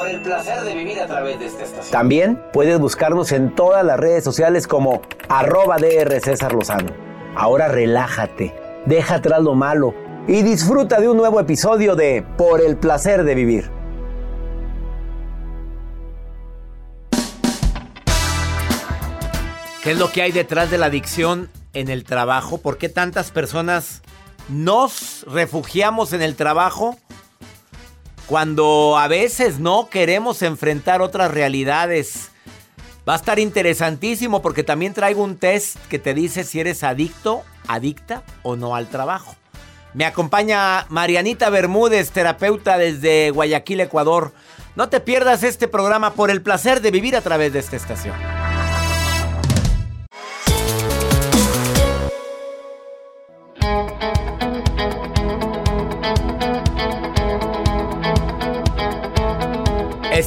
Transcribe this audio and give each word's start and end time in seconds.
Por 0.00 0.08
el 0.08 0.22
placer 0.22 0.62
de 0.62 0.74
vivir 0.74 0.98
a 0.98 1.06
través 1.06 1.38
de 1.38 1.44
esta 1.44 1.62
estación. 1.62 1.92
También 1.92 2.42
puedes 2.54 2.80
buscarnos 2.80 3.32
en 3.32 3.54
todas 3.54 3.84
las 3.84 4.00
redes 4.00 4.24
sociales 4.24 4.66
como 4.66 5.02
arroba 5.28 5.76
DR 5.76 6.18
César 6.20 6.54
Lozano. 6.54 6.90
Ahora 7.36 7.68
relájate, 7.68 8.54
deja 8.86 9.16
atrás 9.16 9.42
lo 9.42 9.54
malo 9.54 9.94
y 10.26 10.40
disfruta 10.40 11.00
de 11.00 11.10
un 11.10 11.18
nuevo 11.18 11.38
episodio 11.38 11.96
de 11.96 12.24
Por 12.38 12.62
el 12.62 12.78
placer 12.78 13.24
de 13.24 13.34
vivir. 13.34 13.70
¿Qué 19.82 19.90
es 19.90 19.98
lo 19.98 20.10
que 20.10 20.22
hay 20.22 20.32
detrás 20.32 20.70
de 20.70 20.78
la 20.78 20.86
adicción 20.86 21.50
en 21.74 21.90
el 21.90 22.04
trabajo? 22.04 22.56
¿Por 22.56 22.78
qué 22.78 22.88
tantas 22.88 23.30
personas 23.30 24.00
nos 24.48 25.26
refugiamos 25.28 26.14
en 26.14 26.22
el 26.22 26.36
trabajo 26.36 26.96
cuando 28.30 28.96
a 28.96 29.08
veces 29.08 29.58
no 29.58 29.88
queremos 29.90 30.42
enfrentar 30.42 31.02
otras 31.02 31.32
realidades? 31.32 32.30
Va 33.06 33.14
a 33.14 33.16
estar 33.16 33.40
interesantísimo 33.40 34.40
porque 34.40 34.62
también 34.62 34.94
traigo 34.94 35.24
un 35.24 35.36
test 35.36 35.76
que 35.88 35.98
te 35.98 36.14
dice 36.14 36.44
si 36.44 36.60
eres 36.60 36.84
adicto, 36.84 37.42
adicta 37.66 38.22
o 38.44 38.54
no 38.54 38.76
al 38.76 38.86
trabajo. 38.86 39.34
Me 39.94 40.04
acompaña 40.04 40.86
Marianita 40.90 41.50
Bermúdez, 41.50 42.12
terapeuta 42.12 42.78
desde 42.78 43.32
Guayaquil, 43.32 43.80
Ecuador. 43.80 44.32
No 44.76 44.88
te 44.88 45.00
pierdas 45.00 45.42
este 45.42 45.66
programa 45.66 46.14
por 46.14 46.30
el 46.30 46.40
placer 46.40 46.80
de 46.82 46.92
vivir 46.92 47.16
a 47.16 47.22
través 47.22 47.52
de 47.52 47.58
esta 47.58 47.74
estación. 47.74 48.14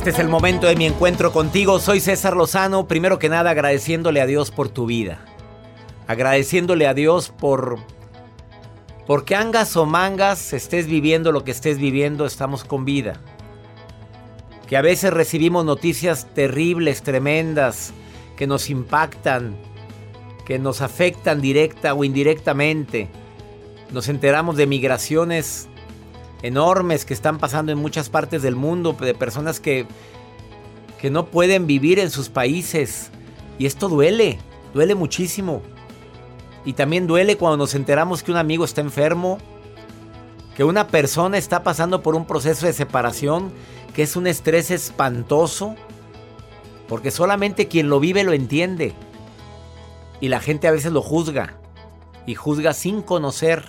Este 0.03 0.11
es 0.11 0.19
el 0.19 0.27
momento 0.27 0.67
de 0.67 0.75
mi 0.75 0.85
encuentro 0.85 1.31
contigo. 1.31 1.79
Soy 1.79 2.01
César 2.01 2.35
Lozano. 2.35 2.89
Primero 2.89 3.19
que 3.19 3.29
nada 3.29 3.51
agradeciéndole 3.51 4.19
a 4.19 4.25
Dios 4.25 4.51
por 4.51 4.67
tu 4.67 4.85
vida. 4.85 5.23
Agradeciéndole 6.07 6.87
a 6.87 6.93
Dios 6.93 7.29
por... 7.29 7.79
Porque 9.07 9.33
angas 9.33 9.77
o 9.77 9.85
mangas 9.85 10.51
estés 10.51 10.87
viviendo 10.87 11.31
lo 11.31 11.45
que 11.45 11.51
estés 11.51 11.77
viviendo, 11.77 12.25
estamos 12.25 12.65
con 12.65 12.83
vida. 12.83 13.21
Que 14.67 14.75
a 14.75 14.81
veces 14.81 15.13
recibimos 15.13 15.63
noticias 15.63 16.27
terribles, 16.33 17.01
tremendas, 17.01 17.93
que 18.35 18.45
nos 18.45 18.69
impactan, 18.69 19.55
que 20.45 20.59
nos 20.59 20.81
afectan 20.81 21.39
directa 21.39 21.93
o 21.93 22.03
indirectamente. 22.03 23.07
Nos 23.93 24.09
enteramos 24.09 24.57
de 24.57 24.67
migraciones 24.67 25.69
enormes 26.43 27.05
que 27.05 27.13
están 27.15 27.39
pasando 27.39 27.71
en 27.71 27.79
muchas 27.79 28.09
partes 28.09 28.43
del 28.43 28.55
mundo, 28.55 28.93
de 28.93 29.15
personas 29.15 29.59
que, 29.59 29.87
que 31.01 31.09
no 31.09 31.25
pueden 31.25 31.65
vivir 31.65 31.97
en 31.97 32.11
sus 32.11 32.29
países. 32.29 33.09
Y 33.57 33.65
esto 33.65 33.89
duele, 33.89 34.37
duele 34.73 34.93
muchísimo. 34.93 35.63
Y 36.65 36.73
también 36.73 37.07
duele 37.07 37.37
cuando 37.37 37.57
nos 37.57 37.73
enteramos 37.73 38.21
que 38.21 38.31
un 38.31 38.37
amigo 38.37 38.63
está 38.63 38.81
enfermo, 38.81 39.39
que 40.55 40.63
una 40.63 40.87
persona 40.87 41.37
está 41.37 41.63
pasando 41.63 42.03
por 42.03 42.15
un 42.15 42.25
proceso 42.25 42.67
de 42.67 42.73
separación, 42.73 43.51
que 43.95 44.03
es 44.03 44.15
un 44.15 44.27
estrés 44.27 44.69
espantoso, 44.69 45.75
porque 46.87 47.09
solamente 47.09 47.67
quien 47.67 47.89
lo 47.89 47.99
vive 47.99 48.23
lo 48.23 48.33
entiende. 48.33 48.93
Y 50.21 50.27
la 50.27 50.39
gente 50.39 50.67
a 50.67 50.71
veces 50.71 50.91
lo 50.91 51.01
juzga, 51.01 51.57
y 52.25 52.35
juzga 52.35 52.73
sin 52.73 53.01
conocer. 53.01 53.63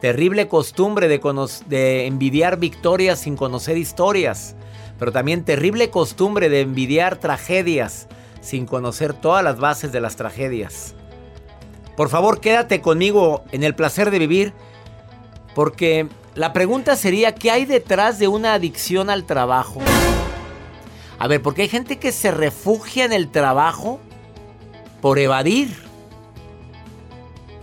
Terrible 0.00 0.48
costumbre 0.48 1.08
de, 1.08 2.06
envidiar 2.06 2.58
victorias 2.58 3.18
sin 3.18 3.36
conocer 3.36 3.76
historias, 3.76 4.56
pero 4.98 5.12
también 5.12 5.44
terrible 5.44 5.90
costumbre 5.90 6.48
de 6.48 6.62
envidiar 6.62 7.16
tragedias 7.16 8.08
sin 8.40 8.64
conocer 8.64 9.12
todas 9.12 9.44
las 9.44 9.58
bases 9.58 9.92
de 9.92 10.00
las 10.00 10.16
tragedias. 10.16 10.94
Por 11.96 12.08
favor, 12.08 12.40
quédate 12.40 12.80
conmigo 12.80 13.44
en 13.52 13.62
el 13.62 13.74
placer 13.74 14.10
de 14.10 14.18
vivir, 14.18 14.54
porque 15.54 16.06
la 16.34 16.54
pregunta 16.54 16.96
sería, 16.96 17.34
¿qué 17.34 17.50
hay 17.50 17.66
detrás 17.66 18.18
de 18.18 18.28
una 18.28 18.54
adicción 18.54 19.10
al 19.10 19.24
trabajo? 19.24 19.80
A 21.18 21.28
ver, 21.28 21.42
porque 21.42 21.62
hay 21.62 21.68
gente 21.68 21.98
que 21.98 22.12
se 22.12 22.30
refugia 22.30 23.04
en 23.04 23.12
el 23.12 23.30
trabajo 23.30 24.00
por 25.02 25.18
evadir. 25.18 25.89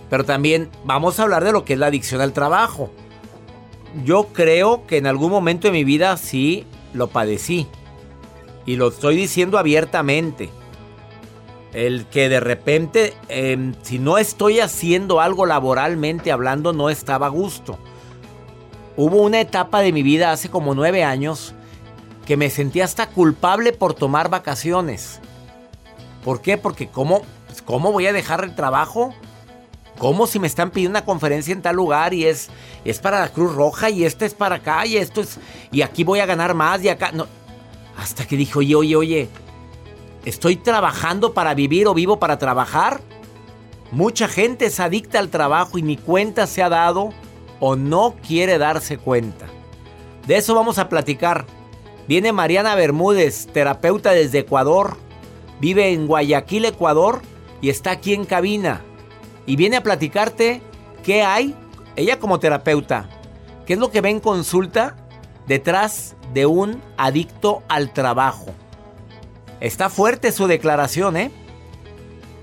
Pero 0.09 0.23
también 0.23 0.69
vamos 0.85 1.19
a 1.19 1.23
hablar 1.23 1.43
de 1.43 1.51
lo 1.51 1.65
que 1.65 1.73
es 1.73 1.79
la 1.79 1.87
adicción 1.87 2.21
al 2.21 2.33
trabajo. 2.33 2.91
Yo 4.05 4.27
creo 4.33 4.85
que 4.87 4.97
en 4.97 5.07
algún 5.07 5.31
momento 5.31 5.67
de 5.67 5.71
mi 5.71 5.83
vida 5.83 6.15
sí 6.17 6.65
lo 6.93 7.07
padecí. 7.07 7.67
Y 8.65 8.75
lo 8.75 8.89
estoy 8.89 9.15
diciendo 9.15 9.57
abiertamente. 9.57 10.49
El 11.73 12.05
que 12.05 12.29
de 12.29 12.39
repente, 12.39 13.13
em, 13.27 13.75
si 13.81 13.99
no 13.99 14.17
estoy 14.17 14.59
haciendo 14.59 15.19
algo 15.19 15.45
laboralmente 15.45 16.31
hablando, 16.31 16.73
no 16.73 16.89
estaba 16.89 17.27
a 17.27 17.29
gusto. 17.29 17.77
Hubo 18.95 19.21
una 19.21 19.41
etapa 19.41 19.81
de 19.81 19.91
mi 19.91 20.01
vida 20.01 20.31
hace 20.31 20.49
como 20.49 20.73
nueve 20.73 21.03
años 21.03 21.53
que 22.25 22.35
me 22.35 22.49
sentía 22.49 22.83
hasta 22.83 23.07
culpable 23.07 23.73
por 23.73 23.93
tomar 23.93 24.29
vacaciones. 24.29 25.21
¿Por 26.23 26.41
qué? 26.41 26.57
Porque 26.57 26.89
¿cómo, 26.89 27.21
pues, 27.45 27.61
¿cómo 27.61 27.91
voy 27.91 28.07
a 28.07 28.13
dejar 28.13 28.43
el 28.43 28.53
trabajo? 28.53 29.13
¿Cómo 29.97 30.27
si 30.27 30.39
me 30.39 30.47
están 30.47 30.69
pidiendo 30.69 30.97
una 30.97 31.05
conferencia 31.05 31.51
en 31.51 31.61
tal 31.61 31.75
lugar 31.75 32.13
y 32.13 32.25
es, 32.25 32.49
es 32.85 32.99
para 32.99 33.19
la 33.19 33.29
Cruz 33.29 33.53
Roja 33.53 33.89
y 33.89 34.05
este 34.05 34.25
es 34.25 34.33
para 34.33 34.55
acá 34.55 34.85
y 34.85 34.97
esto 34.97 35.21
es... 35.21 35.39
y 35.71 35.81
aquí 35.81 36.03
voy 36.03 36.19
a 36.19 36.25
ganar 36.25 36.53
más 36.53 36.83
y 36.83 36.89
acá... 36.89 37.11
No. 37.11 37.27
Hasta 37.97 38.27
que 38.27 38.37
dije, 38.37 38.59
oye, 38.59 38.75
oye, 38.75 38.95
oye, 38.95 39.29
¿estoy 40.23 40.55
trabajando 40.55 41.33
para 41.33 41.55
vivir 41.55 41.87
o 41.87 41.95
vivo 41.95 42.19
para 42.19 42.37
trabajar? 42.37 43.01
Mucha 43.91 44.27
gente 44.27 44.67
es 44.67 44.79
adicta 44.79 45.17
al 45.17 45.29
trabajo 45.29 45.79
y 45.79 45.81
ni 45.81 45.97
cuenta 45.97 46.45
se 46.45 46.61
ha 46.61 46.69
dado 46.69 47.09
o 47.59 47.75
no 47.75 48.15
quiere 48.27 48.59
darse 48.59 48.99
cuenta. 48.99 49.47
De 50.27 50.37
eso 50.37 50.53
vamos 50.53 50.77
a 50.77 50.89
platicar. 50.89 51.47
Viene 52.07 52.33
Mariana 52.33 52.75
Bermúdez, 52.75 53.47
terapeuta 53.47 54.11
desde 54.11 54.39
Ecuador. 54.39 54.97
Vive 55.59 55.91
en 55.91 56.05
Guayaquil, 56.05 56.65
Ecuador 56.65 57.23
y 57.61 57.69
está 57.69 57.89
aquí 57.91 58.13
en 58.13 58.25
cabina 58.25 58.83
y 59.47 59.55
viene 59.55 59.77
a 59.77 59.81
platicarte 59.81 60.61
qué 61.03 61.23
hay, 61.23 61.55
ella 61.95 62.19
como 62.19 62.39
terapeuta, 62.39 63.09
qué 63.65 63.73
es 63.73 63.79
lo 63.79 63.89
que 63.89 64.01
ve 64.01 64.09
en 64.09 64.19
consulta 64.19 64.95
detrás 65.47 66.15
de 66.33 66.45
un 66.45 66.81
adicto 66.97 67.63
al 67.69 67.91
trabajo. 67.91 68.53
Está 69.59 69.89
fuerte 69.89 70.31
su 70.31 70.45
declaración, 70.45 71.17
¿eh? 71.17 71.31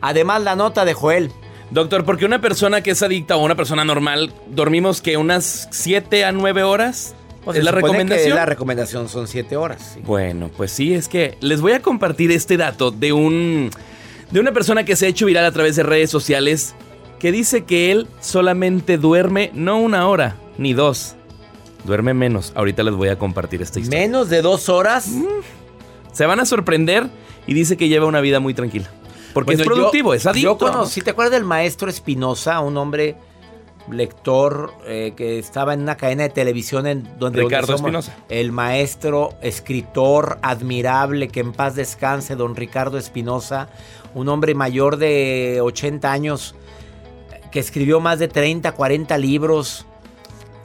Además, 0.01 0.43
la 0.43 0.57
nota 0.57 0.85
de 0.85 0.95
Joel. 0.95 1.31
Doctor, 1.71 2.05
porque 2.05 2.25
una 2.25 2.41
persona 2.41 2.83
que 2.83 2.91
es 2.91 3.03
adicta 3.03 3.37
o 3.37 3.45
una 3.45 3.55
persona 3.55 3.85
normal, 3.85 4.33
dormimos 4.49 5.01
que 5.01 5.17
unas 5.17 5.69
7 5.71 6.25
a 6.25 6.33
9 6.33 6.63
horas. 6.63 7.15
Pues 7.45 7.59
¿Es 7.59 7.65
la 7.65 7.71
que 7.71 7.77
recomendación? 7.77 8.37
La 8.37 8.47
recomendación 8.47 9.09
son 9.09 9.29
7 9.29 9.57
horas. 9.57 9.93
sí. 9.95 10.01
Bueno, 10.05 10.51
pues 10.57 10.73
sí, 10.73 10.95
es 10.95 11.09
que 11.09 11.37
les 11.41 11.61
voy 11.61 11.73
a 11.73 11.83
compartir 11.83 12.33
este 12.33 12.57
dato 12.57 12.91
de 12.91 13.13
un 13.13 13.71
de 14.31 14.41
una 14.41 14.53
persona 14.53 14.85
que 14.85 14.97
se 14.97 15.07
ha 15.07 15.09
hecho 15.09 15.27
viral 15.27 15.45
a 15.45 15.53
través 15.53 15.77
de 15.77 15.83
redes 15.83 16.11
sociales 16.11 16.75
que 17.19 17.33
dice 17.33 17.65
que 17.65 17.91
él 17.93 18.07
solamente 18.21 18.99
duerme 18.99 19.51
no 19.55 19.79
una 19.79 20.09
hora 20.09 20.37
ni 20.59 20.73
dos, 20.73 21.15
duerme 21.85 22.15
menos. 22.15 22.53
Ahorita 22.55 22.83
les 22.83 22.95
voy 22.95 23.09
a 23.09 23.19
compartir 23.19 23.63
esta 23.63 23.79
historia. 23.81 24.01
Menos 24.01 24.29
de 24.29 24.43
dos 24.43 24.69
horas. 24.69 25.09
Se 26.13 26.27
van 26.27 26.41
a 26.41 26.47
sorprender 26.47 27.09
y 27.47 27.55
dice 27.55 27.77
que 27.77 27.89
lleva 27.89 28.07
una 28.07 28.21
vida 28.21 28.41
muy 28.41 28.55
tranquila. 28.55 28.89
Porque 29.33 29.57
Bueno, 29.57 29.63
es 29.63 29.69
yo- 29.69 29.75
productivo, 29.75 30.15
es 30.15 30.27
adicto. 30.27 30.51
Yo 30.53 30.59
conocí, 30.59 31.01
¿te 31.01 31.11
acuerdas 31.11 31.33
del 31.33 31.45
maestro 31.45 31.91
Espinosa? 31.91 32.61
Un 32.61 32.77
hombre 32.77 33.17
lector 33.91 34.73
eh, 34.87 35.13
que 35.17 35.39
estaba 35.39 35.75
en 35.75 35.83
una 35.83 35.97
cadena 35.97 36.23
de 36.23 36.31
televisión 36.31 36.87
en 36.87 37.07
donde 37.19 37.43
Ricardo 37.43 37.75
Espinosa. 37.75 38.17
El 38.29 38.53
maestro, 38.53 39.35
escritor 39.43 40.39
admirable, 40.43 41.29
que 41.29 41.41
en 41.41 41.53
paz 41.53 41.75
descanse, 41.75 42.37
don 42.37 42.57
Ricardo 42.57 42.97
Espinosa, 42.97 43.69
un 44.15 44.29
hombre 44.29 44.55
mayor 44.55 44.97
de 44.97 45.59
80 45.63 46.11
años 46.13 46.55
que 47.55 47.61
escribió 47.61 48.01
más 48.01 48.19
de 48.19 48.27
30, 48.27 48.73
40 48.73 49.17
libros. 49.17 49.87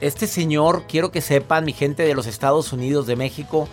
Este 0.00 0.26
señor, 0.26 0.86
quiero 0.88 1.12
que 1.12 1.20
sepan, 1.20 1.64
mi 1.64 1.72
gente 1.72 2.02
de 2.02 2.16
los 2.16 2.26
Estados 2.26 2.72
Unidos, 2.72 3.06
de 3.06 3.14
México, 3.14 3.68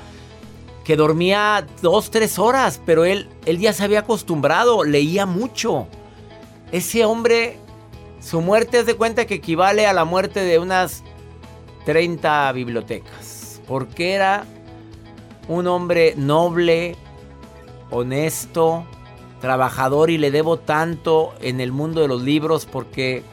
que 0.83 0.95
dormía 0.95 1.65
dos, 1.81 2.11
tres 2.11 2.37
horas, 2.37 2.79
pero 2.85 3.05
él, 3.05 3.27
él 3.47 3.57
ya 3.57 3.73
se 3.73 3.83
había 3.83 4.01
acostumbrado, 4.01 4.83
leía 4.83 5.25
mucho. 5.25 5.87
Ese 6.71 7.05
hombre, 7.05 7.57
su 8.19 8.39
muerte 8.39 8.81
es 8.81 8.85
de 8.85 8.93
cuenta 8.93 9.25
que 9.25 9.33
equivale 9.33 9.87
a 9.87 9.93
la 9.93 10.05
muerte 10.05 10.41
de 10.41 10.59
unas 10.59 11.01
30 11.85 12.51
bibliotecas, 12.51 13.61
porque 13.67 14.13
era 14.13 14.45
un 15.47 15.65
hombre 15.65 16.13
noble, 16.15 16.95
honesto, 17.89 18.85
trabajador 19.41 20.09
y 20.09 20.17
le 20.17 20.31
debo 20.31 20.57
tanto 20.57 21.33
en 21.41 21.61
el 21.61 21.71
mundo 21.71 22.01
de 22.01 22.07
los 22.07 22.21
libros 22.21 22.65
porque 22.65 23.23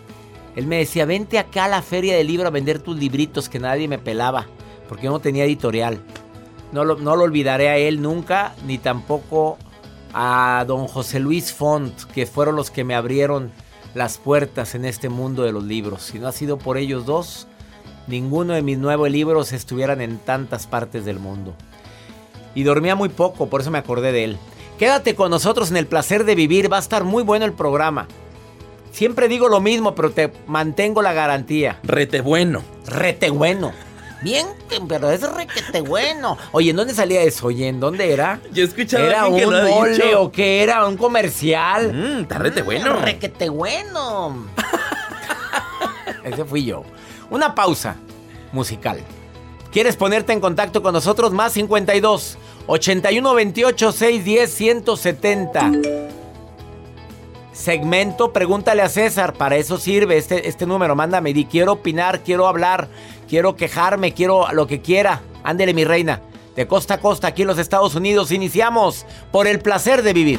él 0.56 0.66
me 0.66 0.78
decía, 0.78 1.04
vente 1.04 1.38
acá 1.38 1.64
a 1.64 1.68
la 1.68 1.82
feria 1.82 2.16
del 2.16 2.28
libro 2.28 2.46
a 2.46 2.50
vender 2.50 2.78
tus 2.78 2.96
libritos 2.96 3.48
que 3.48 3.58
nadie 3.58 3.88
me 3.88 3.98
pelaba, 3.98 4.46
porque 4.88 5.08
no 5.08 5.18
tenía 5.18 5.44
editorial. 5.44 6.00
No 6.72 6.84
lo, 6.84 6.96
no 6.96 7.16
lo 7.16 7.24
olvidaré 7.24 7.68
a 7.68 7.76
él 7.76 8.00
nunca, 8.02 8.54
ni 8.66 8.78
tampoco 8.78 9.58
a 10.12 10.64
don 10.66 10.86
José 10.86 11.18
Luis 11.18 11.52
Font, 11.52 12.04
que 12.12 12.26
fueron 12.26 12.56
los 12.56 12.70
que 12.70 12.84
me 12.84 12.94
abrieron 12.94 13.50
las 13.94 14.18
puertas 14.18 14.74
en 14.74 14.84
este 14.84 15.08
mundo 15.08 15.42
de 15.42 15.52
los 15.52 15.64
libros. 15.64 16.02
Si 16.02 16.18
no 16.18 16.28
ha 16.28 16.32
sido 16.32 16.58
por 16.58 16.78
ellos 16.78 17.04
dos, 17.04 17.48
ninguno 18.06 18.54
de 18.54 18.62
mis 18.62 18.78
nuevos 18.78 19.10
libros 19.10 19.52
estuvieran 19.52 20.00
en 20.00 20.18
tantas 20.18 20.66
partes 20.66 21.04
del 21.04 21.18
mundo. 21.18 21.54
Y 22.54 22.62
dormía 22.62 22.94
muy 22.94 23.08
poco, 23.08 23.48
por 23.48 23.60
eso 23.60 23.72
me 23.72 23.78
acordé 23.78 24.12
de 24.12 24.24
él. 24.24 24.38
Quédate 24.78 25.14
con 25.14 25.30
nosotros 25.30 25.70
en 25.70 25.76
el 25.76 25.86
placer 25.86 26.24
de 26.24 26.34
vivir, 26.34 26.72
va 26.72 26.76
a 26.78 26.80
estar 26.80 27.04
muy 27.04 27.22
bueno 27.22 27.44
el 27.44 27.52
programa. 27.52 28.08
Siempre 28.92 29.28
digo 29.28 29.48
lo 29.48 29.60
mismo, 29.60 29.94
pero 29.94 30.10
te 30.10 30.32
mantengo 30.46 31.02
la 31.02 31.12
garantía. 31.12 31.78
Rete 31.82 32.20
bueno. 32.20 32.62
Rete 32.86 33.30
bueno. 33.30 33.72
Bien, 34.22 34.46
pero 34.88 35.10
es 35.10 35.20
requete 35.20 35.80
bueno. 35.82 36.38
Oye, 36.52 36.70
¿en 36.70 36.76
dónde 36.76 36.94
salía 36.94 37.20
eso? 37.22 37.48
Oye, 37.48 37.68
¿en 37.68 37.78
dónde 37.78 38.10
era? 38.12 38.40
Yo 38.52 38.62
he 38.62 38.66
escuchado 38.66 39.04
a 39.04 39.06
¿Era 39.06 39.26
un 39.26 39.36
que 39.36 39.46
lo 39.46 39.56
ha 39.58 39.64
mole 39.68 39.92
dicho. 39.92 40.22
o 40.22 40.32
qué 40.32 40.62
era? 40.62 40.86
¿Un 40.86 40.96
comercial? 40.96 41.92
Mm, 41.92 42.20
está 42.22 42.38
rete 42.38 42.62
bueno. 42.62 42.94
Requete 43.00 43.48
bueno. 43.50 44.46
Ese 46.24 46.44
fui 46.44 46.64
yo. 46.64 46.84
Una 47.30 47.54
pausa 47.54 47.96
musical. 48.52 49.00
¿Quieres 49.72 49.96
ponerte 49.96 50.32
en 50.32 50.40
contacto 50.40 50.82
con 50.82 50.94
nosotros? 50.94 51.32
Más 51.32 51.52
52 51.52 52.38
81 52.66 53.34
28 53.34 53.92
610 53.92 54.50
170. 54.50 55.72
Segmento 57.52 58.32
Pregúntale 58.32 58.82
a 58.82 58.88
César. 58.88 59.34
Para 59.34 59.56
eso 59.56 59.78
sirve 59.78 60.16
este, 60.16 60.48
este 60.48 60.66
número. 60.66 60.96
Mándame. 60.96 61.32
Di, 61.32 61.44
quiero 61.44 61.72
opinar, 61.72 62.20
quiero 62.20 62.46
hablar, 62.48 62.88
quiero 63.28 63.56
quejarme, 63.56 64.12
quiero 64.12 64.50
lo 64.52 64.66
que 64.66 64.80
quiera. 64.80 65.22
Ándele, 65.42 65.74
mi 65.74 65.84
reina. 65.84 66.20
De 66.56 66.66
costa 66.66 66.94
a 66.94 67.00
costa, 67.00 67.28
aquí 67.28 67.42
en 67.42 67.48
los 67.48 67.58
Estados 67.58 67.96
Unidos, 67.96 68.30
iniciamos 68.30 69.06
por 69.32 69.48
el 69.48 69.58
placer 69.58 70.02
de 70.02 70.12
vivir. 70.12 70.38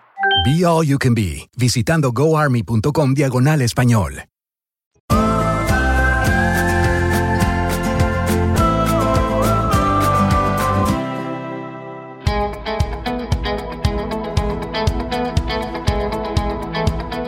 Be 0.45 0.65
All 0.65 0.85
You 0.85 0.97
Can 0.97 1.13
Be, 1.13 1.49
visitando 1.55 2.11
goarmy.com 2.11 3.13
diagonal 3.13 3.61
español. 3.61 4.23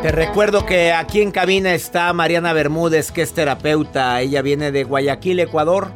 Te 0.04 0.12
recuerdo 0.12 0.66
que 0.66 0.92
aquí 0.92 1.22
en 1.22 1.32
cabina 1.32 1.74
está 1.74 2.12
Mariana 2.12 2.52
Bermúdez, 2.52 3.14
que 3.14 3.22
es 3.22 3.32
terapeuta. 3.32 4.20
Ella 4.20 4.42
viene 4.42 4.74
de 4.74 4.84
Guayaquil, 4.84 5.40
Ecuador. 5.40 5.92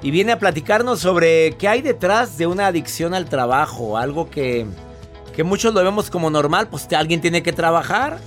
Y 0.00 0.10
viene 0.10 0.32
a 0.32 0.38
platicarnos 0.38 1.00
sobre 1.00 1.56
qué 1.58 1.68
hay 1.68 1.82
detrás 1.82 2.38
de 2.38 2.46
una 2.46 2.68
adicción 2.68 3.12
al 3.12 3.28
trabajo. 3.28 3.98
Algo 3.98 4.30
que, 4.30 4.64
que 5.36 5.44
muchos 5.44 5.74
lo 5.74 5.84
vemos 5.84 6.10
como 6.10 6.30
normal. 6.30 6.68
Pues 6.68 6.90
alguien 6.94 7.20
tiene 7.20 7.42
que 7.42 7.52
trabajar. 7.52 8.18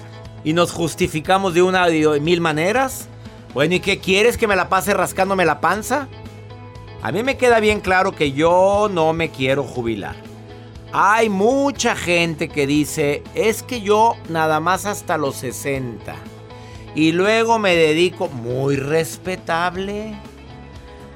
Y 0.44 0.54
nos 0.54 0.72
justificamos 0.72 1.56
de 1.56 1.63
una 1.63 1.88
de 1.88 2.20
mil 2.22 2.39
maneras. 2.39 3.10
Bueno, 3.54 3.75
¿y 3.75 3.80
qué 3.80 3.98
quieres? 3.98 4.38
¿Que 4.38 4.48
me 4.48 4.56
la 4.56 4.70
pase 4.70 4.94
rascándome 4.94 5.44
la 5.44 5.60
panza? 5.60 6.08
A 7.01 7.12
mí 7.12 7.24
me 7.24 7.36
queda 7.36 7.60
bien 7.60 7.82
claro 7.82 8.13
que 8.13 8.32
yo 8.32 8.89
no 8.92 9.12
me 9.13 9.30
quiero 9.30 9.63
jubilar. 9.63 10.16
Hay 10.92 11.30
mucha 11.30 11.96
gente 11.96 12.48
que 12.48 12.68
dice, 12.68 13.24
es 13.36 13.63
que 13.63 13.82
yo 13.82 14.16
nada 14.30 14.60
más 14.60 14.86
hasta 14.86 15.18
los 15.18 15.36
60. 15.38 16.16
Y 16.96 17.12
luego 17.12 17.60
me 17.60 17.75
dedico, 17.75 18.28
muy 18.28 18.75
respetable. 18.75 20.13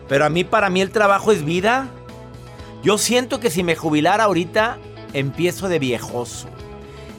Pero 0.08 0.26
a 0.26 0.30
mí, 0.30 0.44
para 0.44 0.70
mí 0.70 0.82
el 0.82 0.92
trabajo 0.92 1.32
es 1.32 1.46
vida. 1.46 1.90
Yo 2.84 2.98
siento 2.98 3.40
que 3.40 3.50
si 3.50 3.64
me 3.64 3.76
jubilara 3.76 4.26
ahorita, 4.26 4.78
empiezo 5.14 5.70
de 5.70 5.80
viejoso. 5.80 6.48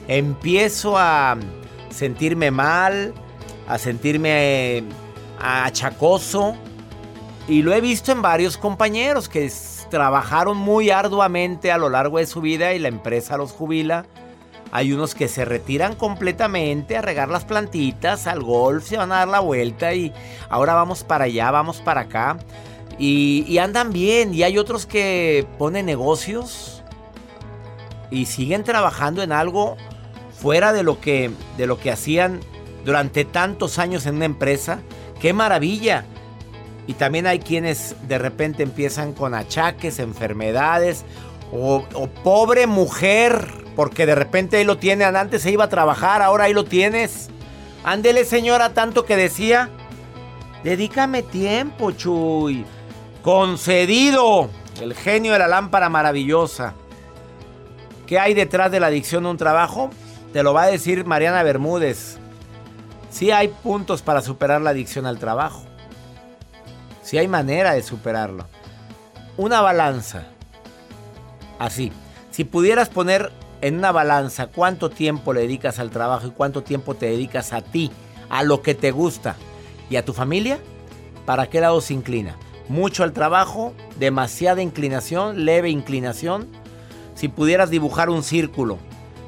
Empiezo 0.07 0.97
a 0.97 1.37
sentirme 1.89 2.51
mal, 2.51 3.13
a 3.67 3.77
sentirme 3.77 4.77
eh, 4.77 4.83
achacoso. 5.39 6.55
Y 7.47 7.61
lo 7.61 7.73
he 7.73 7.81
visto 7.81 8.11
en 8.11 8.21
varios 8.21 8.57
compañeros 8.57 9.29
que 9.29 9.51
trabajaron 9.89 10.57
muy 10.57 10.89
arduamente 10.89 11.71
a 11.71 11.77
lo 11.77 11.89
largo 11.89 12.17
de 12.17 12.25
su 12.25 12.41
vida 12.41 12.73
y 12.73 12.79
la 12.79 12.87
empresa 12.87 13.37
los 13.37 13.51
jubila. 13.51 14.05
Hay 14.71 14.91
unos 14.91 15.15
que 15.15 15.27
se 15.27 15.45
retiran 15.45 15.95
completamente 15.95 16.97
a 16.97 17.01
regar 17.01 17.29
las 17.29 17.45
plantitas, 17.45 18.27
al 18.27 18.41
golf, 18.41 18.85
se 18.87 18.97
van 18.97 19.11
a 19.11 19.17
dar 19.17 19.27
la 19.27 19.39
vuelta 19.39 19.93
y 19.93 20.11
ahora 20.49 20.73
vamos 20.73 21.03
para 21.03 21.25
allá, 21.25 21.51
vamos 21.51 21.81
para 21.81 22.01
acá. 22.01 22.37
Y, 22.97 23.45
y 23.47 23.59
andan 23.59 23.93
bien. 23.93 24.33
Y 24.33 24.43
hay 24.43 24.57
otros 24.57 24.85
que 24.85 25.47
ponen 25.57 25.85
negocios 25.85 26.74
y 28.11 28.25
siguen 28.25 28.63
trabajando 28.63 29.23
en 29.23 29.31
algo 29.31 29.77
fuera 30.37 30.73
de 30.73 30.83
lo 30.83 30.99
que, 30.99 31.31
de 31.57 31.67
lo 31.67 31.79
que 31.79 31.91
hacían 31.91 32.39
durante 32.83 33.25
tantos 33.25 33.79
años 33.79 34.05
en 34.05 34.15
una 34.15 34.25
empresa. 34.25 34.79
¡Qué 35.19 35.33
maravilla! 35.33 36.05
Y 36.87 36.93
también 36.93 37.25
hay 37.25 37.39
quienes 37.39 37.95
de 38.07 38.17
repente 38.19 38.61
empiezan 38.61 39.13
con 39.13 39.33
achaques, 39.33 39.99
enfermedades, 39.99 41.03
o, 41.51 41.83
o 41.93 42.07
pobre 42.07 42.67
mujer, 42.67 43.49
porque 43.75 44.05
de 44.05 44.13
repente 44.13 44.57
ahí 44.57 44.63
lo 44.63 44.77
tienen, 44.77 45.15
antes 45.15 45.41
se 45.41 45.51
iba 45.51 45.63
a 45.63 45.69
trabajar, 45.69 46.21
ahora 46.21 46.45
ahí 46.45 46.53
lo 46.53 46.65
tienes. 46.65 47.29
Ándele 47.83 48.25
señora, 48.25 48.73
tanto 48.73 49.05
que 49.05 49.15
decía, 49.15 49.69
dedícame 50.63 51.23
tiempo, 51.23 51.91
Chuy. 51.91 52.65
Concedido, 53.23 54.49
el 54.81 54.93
genio 54.93 55.33
de 55.33 55.39
la 55.39 55.47
lámpara 55.47 55.89
maravillosa. 55.89 56.75
¿Qué 58.07 58.19
hay 58.19 58.33
detrás 58.33 58.71
de 58.71 58.79
la 58.79 58.87
adicción 58.87 59.25
a 59.25 59.31
un 59.31 59.37
trabajo? 59.37 59.89
Te 60.31 60.43
lo 60.43 60.53
va 60.53 60.63
a 60.63 60.67
decir 60.67 61.05
Mariana 61.05 61.41
Bermúdez. 61.43 62.17
Sí 63.09 63.31
hay 63.31 63.47
puntos 63.47 64.01
para 64.01 64.21
superar 64.21 64.61
la 64.61 64.71
adicción 64.71 65.05
al 65.05 65.17
trabajo. 65.17 65.63
Sí 67.01 67.17
hay 67.17 67.27
manera 67.27 67.73
de 67.73 67.81
superarlo. 67.81 68.47
Una 69.37 69.61
balanza. 69.61 70.25
Así. 71.57 71.91
Si 72.31 72.43
pudieras 72.43 72.89
poner 72.89 73.31
en 73.61 73.77
una 73.77 73.91
balanza 73.91 74.47
cuánto 74.47 74.89
tiempo 74.89 75.33
le 75.33 75.41
dedicas 75.41 75.79
al 75.79 75.89
trabajo 75.89 76.27
y 76.27 76.31
cuánto 76.31 76.61
tiempo 76.63 76.95
te 76.95 77.07
dedicas 77.07 77.53
a 77.53 77.61
ti, 77.61 77.91
a 78.29 78.43
lo 78.43 78.61
que 78.61 78.75
te 78.75 78.91
gusta 78.91 79.37
y 79.89 79.95
a 79.95 80.05
tu 80.05 80.13
familia, 80.13 80.59
¿para 81.25 81.47
qué 81.47 81.61
lado 81.61 81.79
se 81.81 81.93
inclina? 81.93 82.35
Mucho 82.67 83.03
al 83.03 83.13
trabajo, 83.13 83.73
demasiada 83.97 84.61
inclinación, 84.61 85.45
leve 85.45 85.69
inclinación. 85.69 86.47
Si 87.15 87.27
pudieras 87.29 87.69
dibujar 87.69 88.09
un 88.09 88.23
círculo 88.23 88.77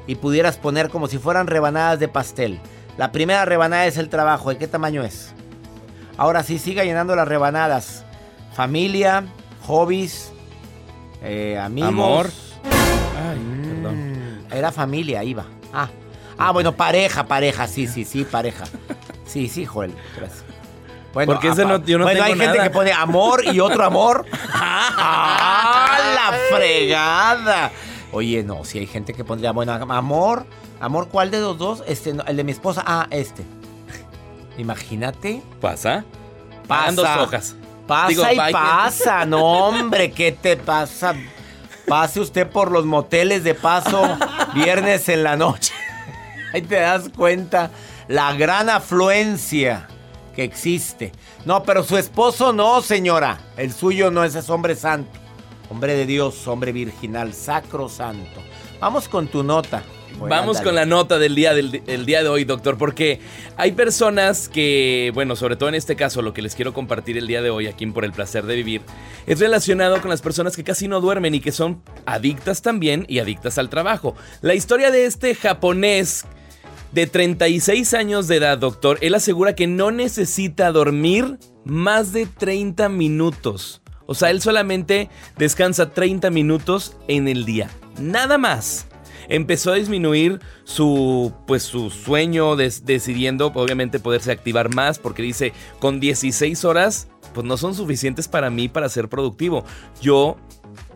y 0.06 0.14
pudieras 0.14 0.56
poner 0.56 0.88
como 0.90 1.08
si 1.08 1.18
fueran 1.18 1.46
rebanadas 1.46 1.98
de 1.98 2.08
pastel. 2.08 2.60
La 2.96 3.12
primera 3.12 3.44
rebanada 3.44 3.86
es 3.86 3.96
el 3.96 4.08
trabajo. 4.08 4.50
¿De 4.50 4.58
qué 4.58 4.66
tamaño 4.68 5.02
es? 5.02 5.32
Ahora 6.16 6.42
sí, 6.42 6.58
siga 6.58 6.84
llenando 6.84 7.14
las 7.16 7.28
rebanadas. 7.28 8.04
Familia, 8.54 9.24
hobbies, 9.66 10.32
eh, 11.22 11.58
amigos. 11.58 11.88
Amor. 11.90 12.30
Ay, 13.16 13.38
Mm, 13.38 13.62
perdón. 13.62 14.44
Era 14.50 14.72
familia, 14.72 15.22
iba. 15.24 15.44
Ah. 15.72 15.88
ah, 16.38 16.50
bueno, 16.52 16.74
pareja, 16.74 17.26
pareja, 17.26 17.66
sí, 17.68 17.86
sí, 17.86 18.04
sí, 18.04 18.24
pareja. 18.24 18.64
Sí, 19.26 19.48
sí, 19.48 19.64
Joel, 19.66 19.92
gracias. 20.16 20.44
Bueno, 21.12 21.32
Porque 21.32 21.48
ese 21.48 21.64
no- 21.64 21.82
yo 21.84 21.98
no 21.98 22.04
bueno, 22.04 22.22
tengo 22.24 22.32
hay 22.34 22.38
gente 22.38 22.62
que 22.62 22.70
pone 22.70 22.92
amor 22.92 23.42
y 23.46 23.60
otro 23.60 23.84
amor. 23.84 24.26
¡Ah, 24.52 25.98
la 26.14 26.56
fregada! 26.56 27.70
Oye, 28.12 28.42
no, 28.42 28.64
si 28.64 28.78
hay 28.78 28.86
gente 28.86 29.14
que 29.14 29.24
pondría, 29.24 29.52
bueno, 29.52 29.72
amor, 29.72 30.46
amor, 30.80 31.08
¿cuál 31.08 31.30
de 31.30 31.40
los 31.40 31.58
dos? 31.58 31.82
Este, 31.86 32.12
no, 32.14 32.24
el 32.24 32.36
de 32.36 32.44
mi 32.44 32.52
esposa, 32.52 32.82
ah, 32.86 33.06
este. 33.10 33.44
Imagínate. 34.56 35.42
¿Pasa? 35.60 36.04
Pasa. 36.66 36.92
Dos 36.92 37.08
hojas. 37.18 37.56
Pasa 37.86 38.08
Digo, 38.08 38.22
y 38.30 38.36
bye. 38.36 38.52
pasa, 38.52 39.24
no 39.24 39.42
hombre, 39.68 40.10
¿qué 40.12 40.32
te 40.32 40.56
pasa? 40.56 41.14
Pase 41.86 42.20
usted 42.20 42.46
por 42.46 42.70
los 42.70 42.84
moteles 42.84 43.44
de 43.44 43.54
paso 43.54 44.02
viernes 44.54 45.08
en 45.08 45.22
la 45.22 45.36
noche. 45.36 45.72
Ahí 46.52 46.60
te 46.62 46.76
das 46.76 47.08
cuenta 47.16 47.70
la 48.08 48.34
gran 48.34 48.68
afluencia 48.68 49.88
que 50.38 50.44
existe. 50.44 51.10
No, 51.46 51.64
pero 51.64 51.82
su 51.82 51.96
esposo 51.96 52.52
no, 52.52 52.80
señora. 52.80 53.40
El 53.56 53.72
suyo 53.72 54.12
no 54.12 54.22
es 54.22 54.36
ese 54.36 54.52
hombre 54.52 54.76
santo. 54.76 55.10
Hombre 55.68 55.96
de 55.96 56.06
Dios, 56.06 56.46
hombre 56.46 56.70
virginal, 56.70 57.34
sacro 57.34 57.88
santo. 57.88 58.40
Vamos 58.78 59.08
con 59.08 59.26
tu 59.26 59.42
nota. 59.42 59.82
Vamos 60.20 60.58
ándale. 60.58 60.64
con 60.64 60.74
la 60.76 60.86
nota 60.86 61.18
del 61.18 61.34
día, 61.34 61.54
del, 61.54 61.82
el 61.88 62.06
día 62.06 62.22
de 62.22 62.28
hoy, 62.28 62.44
doctor, 62.44 62.78
porque 62.78 63.20
hay 63.56 63.72
personas 63.72 64.48
que, 64.48 65.10
bueno, 65.12 65.34
sobre 65.34 65.56
todo 65.56 65.70
en 65.70 65.74
este 65.74 65.96
caso, 65.96 66.22
lo 66.22 66.32
que 66.32 66.42
les 66.42 66.54
quiero 66.54 66.72
compartir 66.72 67.18
el 67.18 67.26
día 67.26 67.42
de 67.42 67.50
hoy 67.50 67.66
aquí 67.66 67.82
en 67.82 67.92
Por 67.92 68.04
el 68.04 68.12
Placer 68.12 68.46
de 68.46 68.54
Vivir, 68.54 68.82
es 69.26 69.40
relacionado 69.40 70.00
con 70.00 70.08
las 70.08 70.22
personas 70.22 70.54
que 70.54 70.62
casi 70.62 70.86
no 70.86 71.00
duermen 71.00 71.34
y 71.34 71.40
que 71.40 71.50
son 71.50 71.82
adictas 72.06 72.62
también 72.62 73.06
y 73.08 73.18
adictas 73.18 73.58
al 73.58 73.70
trabajo. 73.70 74.14
La 74.40 74.54
historia 74.54 74.92
de 74.92 75.04
este 75.04 75.34
japonés 75.34 76.24
de 76.92 77.06
36 77.06 77.94
años 77.94 78.28
de 78.28 78.36
edad, 78.36 78.58
doctor, 78.58 78.98
él 79.00 79.14
asegura 79.14 79.54
que 79.54 79.66
no 79.66 79.90
necesita 79.90 80.72
dormir 80.72 81.38
más 81.64 82.12
de 82.12 82.26
30 82.26 82.88
minutos. 82.88 83.82
O 84.06 84.14
sea, 84.14 84.30
él 84.30 84.40
solamente 84.40 85.10
descansa 85.36 85.90
30 85.90 86.30
minutos 86.30 86.96
en 87.08 87.28
el 87.28 87.44
día. 87.44 87.70
Nada 88.00 88.38
más 88.38 88.88
empezó 89.28 89.72
a 89.72 89.74
disminuir 89.74 90.40
su 90.64 91.32
pues 91.46 91.62
su 91.62 91.90
sueño 91.90 92.56
decidiendo 92.56 93.48
obviamente 93.54 94.00
poderse 94.00 94.32
activar 94.32 94.74
más 94.74 94.98
porque 94.98 95.22
dice 95.22 95.52
con 95.80 96.00
16 96.00 96.64
horas 96.64 97.08
pues 97.34 97.46
no 97.46 97.56
son 97.58 97.74
suficientes 97.74 98.26
para 98.26 98.48
mí 98.48 98.68
para 98.68 98.88
ser 98.88 99.08
productivo 99.08 99.64
yo 100.00 100.36